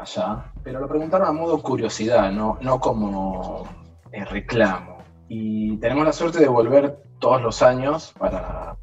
allá, 0.00 0.50
pero 0.62 0.80
lo 0.80 0.88
preguntaron 0.88 1.28
a 1.28 1.32
modo 1.32 1.60
curiosidad, 1.60 2.32
no, 2.32 2.56
no 2.62 2.80
como 2.80 3.64
reclamo. 4.10 4.98
Y 5.28 5.76
tenemos 5.76 6.06
la 6.06 6.12
suerte 6.12 6.38
de 6.38 6.48
volver 6.48 7.02
todos 7.18 7.42
los 7.42 7.60
años 7.60 8.14
para 8.18 8.76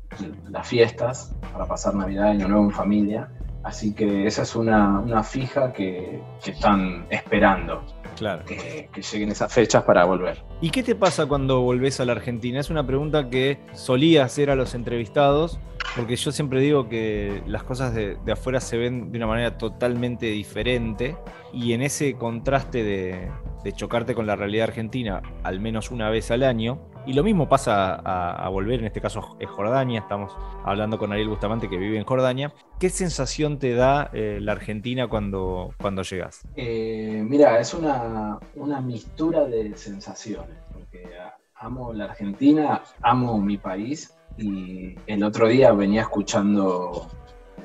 las 0.50 0.68
fiestas, 0.68 1.36
para 1.52 1.66
pasar 1.66 1.96
Navidad 1.96 2.28
y 2.28 2.38
Año 2.38 2.48
Nuevo 2.48 2.66
en 2.66 2.72
familia. 2.72 3.30
Así 3.66 3.96
que 3.96 4.28
esa 4.28 4.44
es 4.44 4.56
una, 4.56 5.24
fija 5.24 5.74
que, 5.74 6.22
están 6.46 7.08
esperando. 7.10 7.84
Claro. 8.16 8.46
Que, 8.46 8.90
lleguen 9.12 9.32
esas 9.32 9.52
fechas 9.52 9.84
para 9.84 10.06
volver. 10.06 10.44
¿Y 10.62 10.70
qué 10.70 10.84
te 10.84 10.94
pasa 10.94 11.26
cuando 11.26 11.62
volvés 11.62 12.00
a 12.00 12.06
la 12.06 12.12
Argentina? 12.12 12.60
Es 12.60 12.70
una 12.70 12.86
pregunta 12.86 13.28
que 13.28 13.60
solía 13.74 14.24
hacer 14.24 14.52
a 14.52 14.56
los 14.56 14.76
entrevistados, 14.76 15.60
porque 15.96 16.16
yo 16.16 16.32
siempre 16.32 16.60
digo 16.60 16.88
que 16.90 17.42
las 17.48 17.64
cosas 17.64 17.96
de, 17.96 18.20
afuera 18.32 18.60
se 18.60 18.78
ven 18.78 19.12
de 19.12 19.18
una 19.18 19.28
manera 19.28 19.58
totalmente 19.58 20.28
diferente 20.28 21.18
y 21.52 21.74
en 21.74 21.82
ese 21.82 22.14
contraste 22.14 22.84
de, 22.84 23.32
de 23.64 23.72
chocarte 23.74 24.14
con 24.14 24.28
la 24.28 24.36
realidad 24.36 24.66
argentina 24.66 25.24
al 25.42 25.60
menos 25.60 25.90
una 25.90 26.12
vez 26.12 26.30
al 26.30 26.44
año, 26.44 26.80
y 27.06 27.14
lo 27.14 27.24
mismo 27.24 27.48
pasa 27.48 27.96
a, 27.96 28.50
volver, 28.50 28.80
en 28.80 28.86
este 28.86 29.02
caso 29.02 29.36
es 29.40 29.50
Jordania, 29.50 30.00
estamos 30.00 30.36
hablando 30.64 30.98
con 30.98 31.12
Ariel 31.12 31.30
Bustamante 31.30 31.70
que 31.70 31.78
vive 31.78 31.98
en 31.98 32.04
Jordania. 32.04 32.54
¿Qué 32.80 32.90
sensación 32.90 33.60
te 33.60 33.74
da 33.74 34.10
eh, 34.14 34.40
la 34.42 34.54
Argentina 34.54 35.08
cuando, 35.08 35.74
cuando 35.80 36.02
llegas? 36.02 36.42
Eh, 36.56 37.24
mira, 37.28 37.60
es 37.60 37.74
una, 37.74 38.40
una 38.56 38.82
mistura 38.82 39.46
de 39.46 39.76
sensaciones, 39.78 40.58
porque 40.74 41.08
amo 41.56 41.94
la 41.94 42.06
Argentina, 42.06 42.82
amo 43.02 43.40
mi 43.40 43.58
país 43.58 44.16
y 44.38 44.96
el 45.08 45.24
otro 45.24 45.48
día 45.48 45.72
venía 45.72 46.02
escuchando 46.02 47.08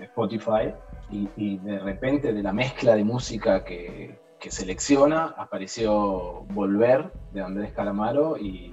Spotify 0.01 0.73
y, 1.11 1.29
y 1.37 1.59
de 1.59 1.79
repente 1.79 2.33
de 2.33 2.43
la 2.43 2.53
mezcla 2.53 2.95
de 2.95 3.05
música 3.05 3.65
que, 3.65 4.21
que 4.41 4.51
selecciona 4.51 5.35
apareció 5.37 6.47
Volver 6.55 7.13
de 7.33 7.43
Andrés 7.43 7.73
Calamaro 7.73 8.37
y 8.39 8.73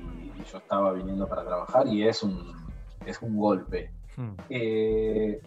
yo 0.52 0.58
estaba 0.58 0.94
viniendo 0.94 1.28
para 1.28 1.46
trabajar 1.46 1.88
y 1.88 2.08
es 2.08 2.24
un, 2.24 2.54
es 3.06 3.22
un 3.22 3.38
golpe. 3.38 3.92
Hmm. 4.16 4.34
Eh, 4.50 5.42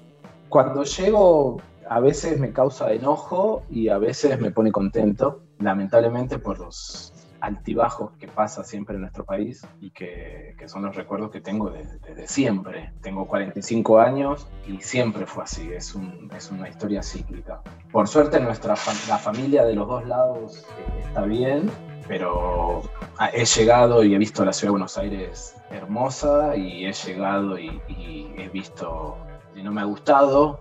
cuando 0.49 0.85
llego, 0.85 1.61
a 1.89 2.01
veces 2.01 2.39
me 2.39 2.53
causa 2.53 2.93
enojo 2.93 3.63
y 3.71 3.89
a 3.89 3.99
veces 3.99 4.41
me 4.41 4.51
pone 4.51 4.73
contento, 4.73 5.43
lamentablemente 5.59 6.39
por 6.39 6.59
los 6.59 7.13
altibajos 7.41 8.13
que 8.19 8.29
pasa 8.29 8.65
siempre 8.65 8.97
en 8.97 9.03
nuestro 9.03 9.25
país 9.25 9.67
y 9.81 9.91
que, 9.91 10.55
que 10.59 10.69
son 10.69 10.83
los 10.83 10.95
recuerdos 10.95 11.31
que 11.31 11.41
tengo 11.41 11.71
desde, 11.71 12.27
siempre. 12.29 12.93
Tengo 13.01 13.27
45 13.27 13.99
años 13.99 14.47
y 14.67 14.81
siempre 14.81 15.27
fue 15.27 15.45
así, 15.45 15.73
es, 15.73 15.95
un, 15.95 16.31
es 16.37 16.51
una 16.51 16.69
historia 16.69 17.03
cíclica. 17.03 17.63
Por 17.91 18.09
suerte 18.09 18.41
nuestra 18.41 18.75
la 19.09 19.19
familia 19.19 19.65
de 19.65 19.75
los 19.75 19.89
dos 19.89 20.07
lados 20.07 20.67
eh, 20.79 21.03
está 21.07 21.23
bien, 21.23 21.71
pero 22.11 22.83
he 23.33 23.45
llegado 23.45 24.03
y 24.03 24.17
he 24.17 24.19
visto 24.19 24.45
la 24.45 24.53
ciudad 24.53 24.71
de 24.71 24.73
Buenos 24.73 24.99
Aires 24.99 25.55
hermosa 25.71 26.57
y 26.57 26.85
he 26.85 26.93
llegado 26.93 27.57
y, 27.57 27.81
he 28.37 28.49
visto 28.49 29.17
y 29.55 29.63
no 29.63 29.71
me 29.71 29.81
ha 29.81 29.85
gustado 29.85 30.59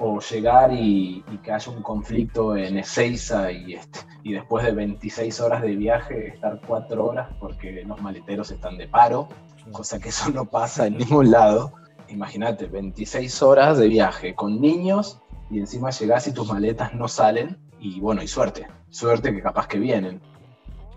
o 0.00 0.18
llegar 0.18 0.72
y, 0.72 1.22
que 1.44 1.52
haya 1.52 1.70
un 1.70 1.82
conflicto 1.84 2.56
en 2.56 2.78
Ezeiza 2.78 3.52
y, 3.52 3.74
este, 3.74 4.00
y 4.24 4.32
después 4.32 4.64
de 4.64 4.72
26 4.72 5.40
horas 5.40 5.62
de 5.62 5.76
viaje 5.76 6.34
estar 6.34 6.60
4 6.66 7.06
horas 7.06 7.28
porque 7.38 7.84
los 7.84 8.02
maleteros 8.02 8.50
están 8.50 8.76
de 8.76 8.88
paro, 8.88 9.28
cosa 9.70 10.00
que 10.00 10.08
eso 10.08 10.30
no 10.30 10.46
pasa 10.46 10.88
en 10.88 10.98
ningún 10.98 11.30
lado. 11.30 11.74
Imagínate, 12.08 12.66
26 12.66 13.40
horas 13.44 13.78
de 13.78 13.86
viaje 13.86 14.34
con 14.34 14.60
niños 14.60 15.20
y 15.48 15.60
encima 15.60 15.90
llegás 15.90 16.26
y 16.26 16.32
tus 16.32 16.48
maletas 16.48 16.92
no 16.92 17.06
salen 17.06 17.56
y 17.78 18.00
bueno, 18.00 18.20
y 18.20 18.26
suerte, 18.26 18.66
suerte 18.90 19.32
que 19.32 19.40
capaz 19.40 19.68
que 19.68 19.78
vienen. 19.78 20.20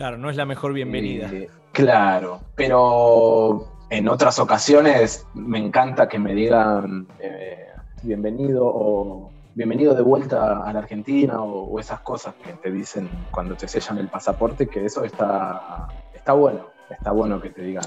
Claro, 0.01 0.17
no 0.17 0.31
es 0.31 0.36
la 0.36 0.46
mejor 0.46 0.74
bienvenida. 0.74 1.29
Eh, 1.31 1.48
claro, 1.72 2.39
pero 2.55 3.67
en 3.91 4.08
otras 4.08 4.39
ocasiones 4.39 5.27
me 5.36 5.60
encanta 5.60 6.10
que 6.10 6.17
me 6.17 6.34
digan 6.34 7.08
eh, 7.20 7.67
bienvenido 8.01 8.63
o 8.65 9.31
bienvenido 9.53 9.93
de 9.93 10.01
vuelta 10.01 10.63
a 10.63 10.74
la 10.74 10.79
Argentina 10.79 11.43
o, 11.43 11.79
esas 11.79 12.00
cosas 12.00 12.34
que 12.43 12.53
te 12.53 12.72
dicen 12.72 13.08
cuando 13.29 13.53
te 13.53 13.67
sellan 13.67 14.00
el 14.00 14.08
pasaporte, 14.08 14.65
que 14.65 14.86
eso 14.86 15.03
está, 15.03 15.88
está 16.15 16.34
bueno, 16.34 16.70
está 16.89 17.12
bueno 17.12 17.39
que 17.39 17.51
te 17.51 17.62
digan 17.62 17.86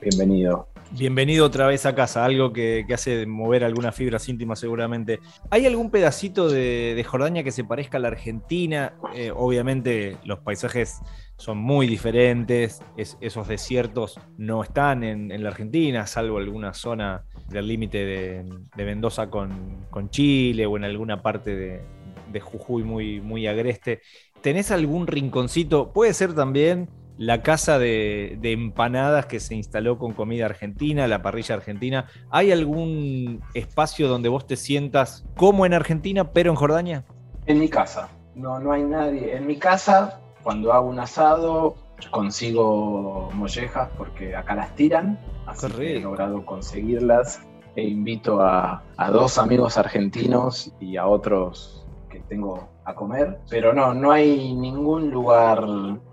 bienvenido. 0.00 0.66
Bienvenido 0.94 1.46
otra 1.46 1.66
vez 1.66 1.86
a 1.86 1.94
casa, 1.94 2.22
algo 2.22 2.52
que, 2.52 2.84
hace 2.92 3.24
mover 3.24 3.64
algunas 3.64 3.94
fibras 3.94 4.28
íntimas 4.28 4.58
seguramente. 4.60 5.20
¿Hay 5.48 5.64
algún 5.64 5.90
pedacito 5.90 6.50
de, 6.50 7.02
Jordania 7.08 7.42
que 7.42 7.50
se 7.50 7.64
parezca 7.64 7.96
a 7.96 8.00
la 8.00 8.08
Argentina? 8.08 8.92
Eh, 9.14 9.32
obviamente 9.34 10.18
los 10.24 10.40
paisajes 10.40 11.00
son 11.38 11.56
muy 11.56 11.86
diferentes, 11.86 12.82
esos 12.96 13.48
desiertos 13.48 14.20
no 14.36 14.62
están 14.62 15.02
en, 15.02 15.42
la 15.42 15.48
Argentina, 15.48 16.06
salvo 16.06 16.36
alguna 16.36 16.74
zona 16.74 17.24
del 17.48 17.68
límite 17.68 18.04
de, 18.04 18.84
Mendoza 18.84 19.30
con, 19.30 20.10
Chile 20.10 20.66
o 20.66 20.76
en 20.76 20.84
alguna 20.84 21.22
parte 21.22 21.56
de, 21.56 22.40
Jujuy 22.40 22.82
muy, 22.82 23.22
muy 23.22 23.46
agreste. 23.46 24.02
¿Tenés 24.42 24.70
algún 24.70 25.06
rinconcito? 25.06 25.90
Puede 25.90 26.12
ser 26.12 26.34
también 26.34 26.90
la 27.18 27.42
casa 27.42 27.78
de, 27.78 28.38
empanadas 28.42 29.26
que 29.26 29.40
se 29.40 29.54
instaló 29.54 29.98
con 29.98 30.12
comida 30.12 30.46
argentina, 30.46 31.06
la 31.06 31.22
parrilla 31.22 31.54
argentina. 31.54 32.06
¿Hay 32.30 32.52
algún 32.52 33.42
espacio 33.54 34.08
donde 34.08 34.28
vos 34.28 34.46
te 34.46 34.56
sientas 34.56 35.24
como 35.36 35.66
en 35.66 35.74
Argentina, 35.74 36.32
pero 36.32 36.50
en 36.50 36.56
Jordania? 36.56 37.04
En 37.46 37.58
mi 37.58 37.68
casa. 37.68 38.08
No, 38.34 38.58
no 38.58 38.72
hay 38.72 38.82
nadie. 38.82 39.36
En 39.36 39.46
mi 39.46 39.56
casa, 39.56 40.20
cuando 40.42 40.72
hago 40.72 40.88
un 40.88 40.98
asado, 40.98 41.76
consigo 42.10 43.30
mollejas 43.34 43.90
porque 43.96 44.34
acá 44.34 44.54
las 44.54 44.74
tiran. 44.74 45.18
Así 45.46 45.70
que 45.70 45.96
he 45.96 46.00
logrado 46.00 46.44
conseguirlas. 46.44 47.40
E 47.74 47.84
invito 47.84 48.42
a 48.42 48.82
dos 49.12 49.38
amigos 49.38 49.78
argentinos 49.78 50.72
y 50.78 50.98
a 50.98 51.06
otros 51.06 51.86
que 52.10 52.20
tengo 52.20 52.71
a 52.84 52.94
comer, 52.94 53.38
pero 53.48 53.72
no, 53.72 53.94
no 53.94 54.10
hay 54.10 54.54
ningún 54.54 55.10
lugar 55.10 55.64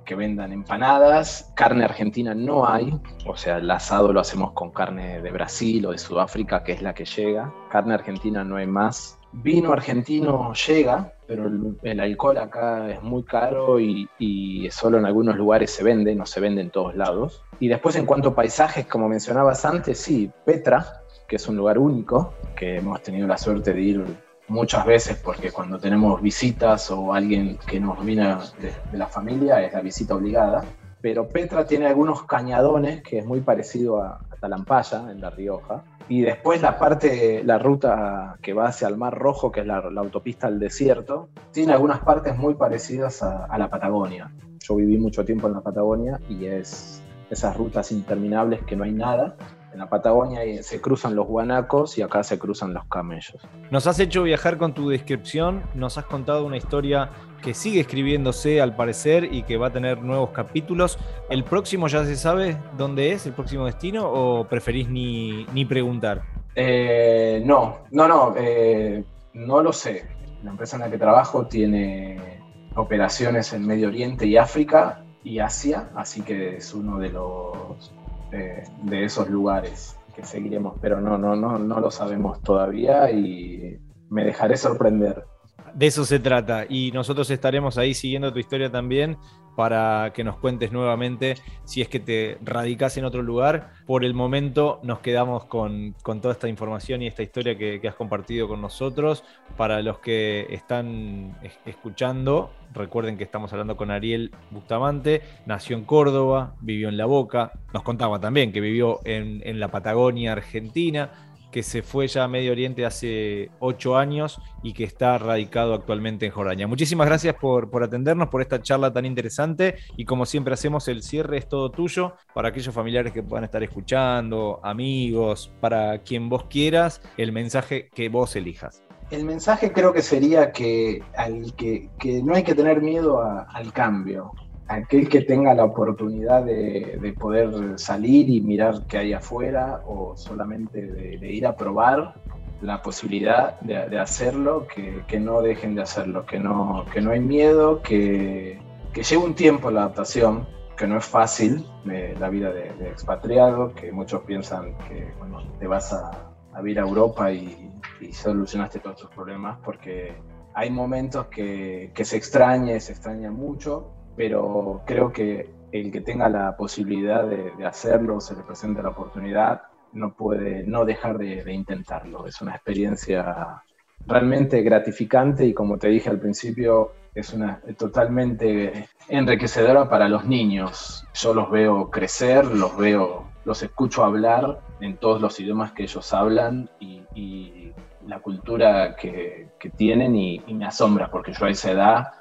que 0.06 0.16
vendan 0.16 0.52
empanadas, 0.52 1.52
carne 1.56 1.84
argentina 1.84 2.34
no 2.34 2.68
hay, 2.68 3.00
o 3.26 3.36
sea, 3.36 3.58
el 3.58 3.70
asado 3.70 4.14
lo 4.14 4.20
hacemos 4.20 4.52
con 4.54 4.72
carne 4.72 5.22
de 5.22 5.32
Brasil 5.32 5.86
o 5.86 5.92
de 5.92 5.98
Sudáfrica, 5.98 6.64
que 6.64 6.74
es 6.74 6.82
la 6.82 6.94
que 6.94 7.06
llega, 7.06 7.54
carne 7.70 7.94
argentina 7.94 8.44
no 8.44 8.58
hay 8.58 8.68
más. 8.68 9.18
Vino 9.32 9.72
argentino 9.72 10.54
llega, 10.54 11.14
pero 11.28 11.52
el, 11.84 12.00
alcohol 12.00 12.40
acá 12.40 12.90
es 12.90 13.04
muy 13.04 13.24
caro 13.24 13.80
y, 13.80 14.10
y, 14.18 14.68
solo 14.72 14.98
en 14.98 15.06
algunos 15.06 15.36
lugares 15.36 15.70
se 15.70 15.84
vende, 15.84 16.16
no 16.16 16.26
se 16.26 16.40
vende 16.40 16.62
en 16.62 16.72
todos 16.72 16.96
lados. 16.96 17.44
Y 17.60 17.68
después 17.68 17.96
en 17.96 18.08
cuanto 18.08 18.30
a 18.30 18.36
paisajes, 18.36 18.88
como 18.88 19.08
mencionabas 19.08 19.66
antes, 19.66 20.00
sí, 20.00 20.32
Petra, 20.46 21.04
que 21.28 21.36
es 21.36 21.48
un 21.48 21.58
lugar 21.58 21.78
único, 21.78 22.34
que 22.56 22.78
hemos 22.78 23.04
tenido 23.04 23.28
la 23.28 23.38
suerte 23.38 23.72
de 23.72 23.82
ir 23.82 24.04
muchas 24.50 24.86
veces 24.86 25.18
porque 25.24 25.52
cuando 25.52 25.80
tenemos 25.80 26.22
visitas 26.22 26.92
o 26.92 27.14
alguien 27.14 27.58
que 27.68 27.80
nos 27.80 28.04
viene 28.04 28.36
de, 28.60 28.98
la 28.98 29.08
familia 29.08 29.62
es 29.62 29.74
la 29.74 29.82
visita 29.82 30.16
obligada. 30.16 30.64
Pero 31.02 31.30
Petra 31.30 31.66
tiene 31.66 31.88
algunos 31.88 32.24
cañadones 32.24 33.02
que 33.02 33.20
es 33.20 33.26
muy 33.26 33.40
parecido 33.40 34.02
a, 34.02 34.20
Talampaya 34.40 35.12
en 35.12 35.20
La 35.20 35.30
Rioja. 35.30 35.84
Y 36.08 36.22
después 36.22 36.62
la 36.62 36.80
parte, 36.80 37.44
la 37.44 37.60
ruta 37.60 38.38
que 38.42 38.54
va 38.54 38.68
hacia 38.68 38.88
el 38.88 38.96
Mar 38.96 39.14
Rojo, 39.18 39.52
que 39.52 39.60
es 39.60 39.66
la, 39.66 39.78
autopista 39.78 40.48
al 40.48 40.60
desierto, 40.60 41.28
tiene 41.52 41.74
algunas 41.74 42.00
partes 42.00 42.38
muy 42.38 42.56
parecidas 42.56 43.22
a, 43.22 43.46
a 43.46 43.58
la 43.58 43.70
Patagonia. 43.70 44.32
Yo 44.60 44.76
viví 44.76 44.98
mucho 44.98 45.26
tiempo 45.26 45.48
en 45.48 45.54
la 45.54 45.62
Patagonia 45.62 46.22
y 46.30 46.46
es 46.46 47.04
esas 47.30 47.56
rutas 47.56 47.92
interminables 47.92 48.64
que 48.64 48.76
no 48.76 48.86
hay 48.86 48.94
nada 48.94 49.36
en 49.72 49.80
la 49.80 49.90
Patagonia 49.90 50.42
se 50.64 50.82
cruzan 50.82 51.16
los 51.16 51.28
guanacos 51.28 51.98
y 51.98 52.02
acá 52.02 52.24
se 52.24 52.40
cruzan 52.40 52.74
los 52.74 52.86
camellos. 52.86 53.38
Nos 53.70 53.88
has 53.88 54.00
hecho 54.00 54.24
viajar 54.24 54.58
con 54.58 54.74
tu 54.74 54.90
descripción, 54.90 55.64
nos 55.76 55.98
has 55.98 56.06
contado 56.06 56.46
una 56.46 56.58
historia 56.58 57.10
que 57.42 57.54
sigue 57.54 57.80
escribiéndose 57.82 58.62
al 58.62 58.76
parecer 58.76 59.26
y 59.32 59.44
que 59.44 59.58
va 59.58 59.68
a 59.68 59.74
tener 59.74 60.02
nuevos 60.02 60.32
capítulos. 60.32 60.98
¿El 61.30 61.44
próximo 61.44 61.88
ya 61.88 62.04
se 62.06 62.16
sabe 62.16 62.58
dónde 62.78 63.14
es, 63.14 63.26
el 63.26 63.34
próximo 63.34 63.66
destino, 63.66 64.10
o 64.12 64.46
preferís 64.46 64.90
ni, 64.90 65.66
preguntar? 65.66 66.24
Eh, 66.56 67.42
no, 67.46 67.80
no, 67.92 68.08
no, 68.08 68.34
eh, 68.38 69.04
no 69.34 69.62
lo 69.62 69.72
sé. 69.72 70.08
La 70.44 70.52
empresa 70.52 70.78
en 70.78 70.82
la 70.82 70.90
que 70.90 70.98
trabajo 70.98 71.48
tiene 71.48 72.42
operaciones 72.76 73.54
en 73.54 73.66
Medio 73.66 73.88
Oriente 73.88 74.26
y 74.26 74.38
África 74.38 75.04
y 75.24 75.40
Asia, 75.40 75.90
así 75.96 76.22
que 76.22 76.58
es 76.58 76.74
uno 76.74 76.98
de 76.98 77.10
los 77.10 77.94
de, 78.30 79.06
esos 79.06 79.30
lugares 79.30 79.98
que 80.16 80.24
seguiremos, 80.24 80.78
pero 80.82 81.00
no, 81.02 81.18
no, 81.18 81.36
no, 81.36 81.58
no 81.58 81.80
lo 81.80 81.92
sabemos 81.92 82.42
todavía 82.42 83.12
y 83.12 83.78
me 84.10 84.24
dejaré 84.24 84.58
sorprender. 84.58 85.26
De 85.74 85.88
eso 85.88 86.04
se 86.06 86.20
trata 86.20 86.66
y 86.68 86.92
nosotros 86.92 87.30
estaremos 87.30 87.78
ahí 87.78 87.94
siguiendo 87.94 88.34
tu 88.34 88.40
historia 88.40 88.72
también 88.72 89.18
para 89.60 90.14
que 90.14 90.24
nos 90.24 90.38
cuentes 90.38 90.72
nuevamente 90.72 91.36
si 91.66 91.82
es 91.82 91.90
que 91.90 92.00
te 92.00 92.38
radicas 92.42 92.96
en 92.96 93.04
otro 93.04 93.22
lugar. 93.22 93.72
Por 93.86 94.06
el 94.06 94.14
momento 94.14 94.80
nos 94.84 95.00
quedamos 95.00 95.44
con, 95.44 95.96
toda 96.02 96.32
esta 96.32 96.48
información 96.48 97.02
y 97.02 97.08
esta 97.08 97.24
historia 97.24 97.58
que, 97.58 97.86
has 97.86 97.96
compartido 97.96 98.48
con 98.48 98.62
nosotros. 98.62 99.26
Para 99.58 99.82
los 99.82 100.00
que 100.00 100.48
están 100.50 101.38
escuchando, 101.66 102.54
recuerden 102.74 103.18
que 103.18 103.26
estamos 103.26 103.52
hablando 103.52 103.76
con 103.76 103.92
Ariel 103.92 104.32
Bustamante, 104.50 105.24
nació 105.46 105.76
en 105.76 105.84
Córdoba, 105.84 106.56
vivió 106.62 106.88
en 106.88 106.96
La 106.96 107.06
Boca, 107.06 107.52
nos 107.74 107.84
contaba 107.84 108.18
también 108.18 108.54
que 108.54 108.62
vivió 108.62 109.02
en, 109.04 109.42
en 109.44 109.60
la 109.60 109.68
Patagonia, 109.68 110.32
Argentina 110.32 111.29
que 111.52 111.64
se 111.64 111.82
fue 111.82 112.08
ya 112.08 112.24
a 112.24 112.28
Medio 112.28 112.52
Oriente 112.52 112.86
hace 112.86 113.50
ocho 113.60 113.98
años 113.98 114.40
y 114.64 114.74
que 114.74 114.84
está 114.84 115.18
radicado 115.18 115.74
actualmente 115.74 116.26
en 116.26 116.32
Jordania. 116.32 116.68
Muchísimas 116.68 117.08
gracias 117.08 117.36
por, 117.36 117.70
por, 117.70 117.84
atendernos, 117.84 118.30
por 118.30 118.42
esta 118.42 118.62
charla 118.62 118.92
tan 118.92 119.06
interesante 119.06 119.76
y 119.98 120.06
como 120.06 120.26
siempre 120.26 120.54
hacemos, 120.54 120.88
el 120.88 121.04
cierre 121.04 121.38
es 121.38 121.48
todo 121.48 121.72
tuyo 121.72 122.14
para 122.34 122.50
aquellos 122.50 122.74
familiares 122.74 123.14
que 123.14 123.24
puedan 123.24 123.44
estar 123.44 123.64
escuchando, 123.64 124.60
amigos, 124.64 125.52
para 125.60 126.00
quien 126.00 126.30
vos 126.30 126.46
quieras, 126.46 127.02
el 127.18 127.32
mensaje 127.32 127.90
que 127.94 128.10
vos 128.10 128.36
elijas. 128.36 128.84
El 129.12 129.26
mensaje 129.26 129.72
creo 129.72 129.92
que 129.92 130.04
sería 130.04 130.52
que, 130.52 131.02
al 131.18 131.56
que, 131.56 131.90
que 132.00 132.22
no 132.22 132.36
hay 132.36 132.44
que 132.44 132.54
tener 132.54 132.80
miedo 132.82 133.22
al 133.22 133.74
cambio, 133.74 134.34
aquel 134.70 135.10
que 135.10 135.22
tenga 135.22 135.54
la 135.56 135.66
oportunidad 135.66 136.46
de, 136.46 137.16
poder 137.20 137.80
salir 137.80 138.30
y 138.30 138.40
mirar 138.40 138.86
qué 138.88 139.00
hay 139.00 139.14
afuera 139.14 139.82
o 139.86 140.16
solamente 140.16 140.86
de, 140.86 141.32
ir 141.32 141.48
a 141.48 141.56
probar 141.56 142.14
la 142.62 142.82
posibilidad 142.82 143.60
de, 143.62 144.00
hacerlo, 144.00 144.68
que, 144.68 145.20
no 145.20 145.42
dejen 145.42 145.76
de 145.76 145.82
hacerlo, 145.82 146.26
que 146.26 146.40
no, 146.40 146.86
que 146.94 147.02
no 147.02 147.12
hay 147.12 147.20
miedo, 147.20 147.82
que, 147.82 148.60
que 148.94 149.04
lleve 149.04 149.24
un 149.24 149.34
tiempo 149.34 149.72
la 149.72 149.82
adaptación, 149.82 150.48
que 150.78 150.86
no 150.86 150.98
es 150.98 151.06
fácil 151.06 151.66
la 151.84 152.30
vida 152.30 152.52
de, 152.52 152.70
expatriado, 152.90 153.74
que 153.74 153.92
muchos 153.92 154.22
piensan 154.22 154.78
que 154.88 155.12
te 155.60 155.68
vas 155.68 155.92
a, 155.94 156.12
a 156.54 156.62
vivir 156.62 156.80
a 156.80 156.84
Europa 156.84 157.32
y, 157.32 157.72
y, 158.02 158.14
solucionaste 158.14 158.80
todos 158.80 158.98
tus 158.98 159.10
problemas, 159.10 159.58
porque 159.64 160.14
hay 160.54 160.70
momentos 160.70 161.26
que, 161.28 161.92
que 161.96 162.06
se 162.06 162.18
extraña 162.18 162.80
se 162.80 162.92
extraña 162.92 163.32
mucho, 163.32 163.99
pero 164.20 164.82
creo 164.86 165.14
que 165.14 165.50
el 165.72 165.94
que 165.94 166.02
tenga 166.02 166.28
la 166.28 166.58
posibilidad 166.58 167.26
de, 167.26 167.66
hacerlo, 167.66 168.20
se 168.20 168.36
le 168.36 168.44
presente 168.44 168.84
la 168.84 168.90
oportunidad, 168.90 169.62
no 169.94 170.14
puede 170.14 170.64
no 170.68 170.84
dejar 170.84 171.18
de, 171.18 171.54
intentarlo. 171.54 172.28
Es 172.28 172.42
una 172.42 172.52
experiencia 172.52 173.64
realmente 174.06 174.62
gratificante 174.62 175.46
y 175.46 175.54
como 175.54 175.78
te 175.78 175.88
dije 175.88 176.10
al 176.10 176.20
principio, 176.20 176.92
es 177.16 177.32
una 177.32 177.62
totalmente 177.78 178.90
enriquecedora 179.08 179.88
para 179.88 180.10
los 180.10 180.26
niños. 180.26 181.08
Yo 181.14 181.34
los 181.34 181.50
veo 181.50 181.90
crecer, 181.90 182.44
los 182.44 182.76
veo, 182.76 183.24
los 183.46 183.64
escucho 183.64 184.04
hablar 184.04 184.60
en 184.82 184.98
todos 184.98 185.22
los 185.22 185.40
idiomas 185.40 185.72
que 185.72 185.84
ellos 185.84 186.14
hablan 186.14 186.70
y, 186.82 187.72
la 188.06 188.20
cultura 188.20 188.96
que, 188.96 189.50
tienen 189.78 190.16
y, 190.16 190.42
y, 190.48 190.54
me 190.56 190.66
asombra 190.66 191.12
porque 191.12 191.32
yo 191.32 191.46
a 191.46 191.52
esa 191.52 191.72
edad 191.72 192.19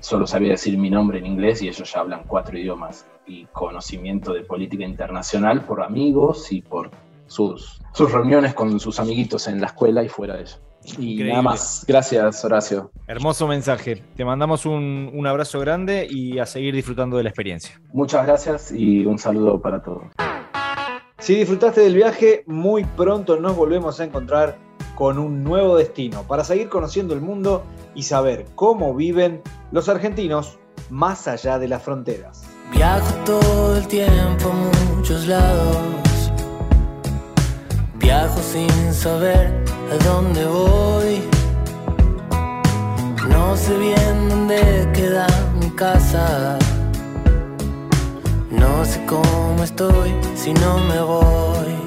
solo 0.00 0.26
sabía 0.26 0.50
decir 0.50 0.76
mi 0.78 0.90
nombre 0.90 1.18
en 1.18 1.26
inglés 1.26 1.62
y 1.62 1.68
ellos 1.68 1.92
ya 1.92 2.00
hablan 2.00 2.24
cuatro 2.26 2.58
idiomas 2.58 3.06
y 3.26 3.46
conocimiento 3.46 4.32
de 4.32 4.42
política 4.42 4.84
internacional 4.84 5.64
por 5.64 5.82
amigos 5.82 6.52
y 6.52 6.62
por 6.62 6.90
sus, 7.26 7.80
sus 7.92 8.12
reuniones 8.12 8.54
con 8.54 8.78
sus 8.78 9.00
amiguitos 9.00 9.48
en 9.48 9.60
la 9.60 9.66
escuela 9.66 10.02
y 10.02 10.08
fuera 10.08 10.36
de 10.36 10.44
eso. 10.44 10.60
Y 10.98 11.16
nada 11.24 11.42
más. 11.42 11.84
Gracias, 11.88 12.44
Horacio. 12.44 12.92
Hermoso 13.08 13.48
mensaje. 13.48 14.04
Te 14.14 14.24
mandamos 14.24 14.66
un, 14.66 15.10
un 15.12 15.26
abrazo 15.26 15.58
grande 15.58 16.06
y 16.08 16.38
a 16.38 16.46
seguir 16.46 16.74
disfrutando 16.74 17.16
de 17.16 17.24
la 17.24 17.30
experiencia. 17.30 17.80
Muchas 17.92 18.24
gracias 18.24 18.72
y 18.72 19.04
un 19.04 19.18
saludo 19.18 19.60
para 19.60 19.82
todos. 19.82 20.04
Si 21.18 21.34
disfrutaste 21.34 21.80
del 21.80 21.94
viaje, 21.94 22.44
muy 22.46 22.84
pronto 22.84 23.40
nos 23.40 23.56
volvemos 23.56 23.98
a 23.98 24.04
encontrar 24.04 24.58
con 24.96 25.18
un 25.20 25.44
nuevo 25.44 25.76
destino 25.76 26.24
para 26.24 26.42
seguir 26.42 26.68
conociendo 26.68 27.14
el 27.14 27.20
mundo 27.20 27.62
y 27.94 28.02
saber 28.02 28.46
cómo 28.56 28.94
viven 28.94 29.42
los 29.70 29.88
argentinos 29.88 30.58
más 30.90 31.28
allá 31.28 31.60
de 31.60 31.68
las 31.68 31.82
fronteras. 31.82 32.42
Viajo 32.72 33.14
todo 33.24 33.76
el 33.76 33.86
tiempo 33.86 34.50
a 34.50 34.94
muchos 34.94 35.28
lados. 35.28 36.32
Viajo 38.00 38.40
sin 38.40 38.92
saber 38.92 39.52
a 39.92 40.04
dónde 40.04 40.44
voy. 40.46 41.22
No 43.28 43.56
sé 43.56 43.76
bien 43.76 44.28
dónde 44.28 44.90
queda 44.94 45.26
mi 45.60 45.70
casa. 45.70 46.58
No 48.50 48.84
sé 48.84 49.04
cómo 49.06 49.62
estoy 49.62 50.14
si 50.34 50.54
no 50.54 50.78
me 50.78 51.00
voy. 51.02 51.85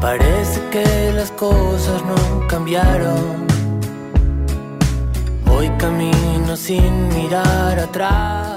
Parece 0.00 0.62
que 0.70 1.12
las 1.14 1.30
cosas 1.32 2.02
no 2.04 2.46
cambiaron. 2.48 3.46
Hoy 5.52 5.68
camino 5.78 6.56
sin 6.56 7.08
mirar 7.08 7.78
atrás. 7.78 8.49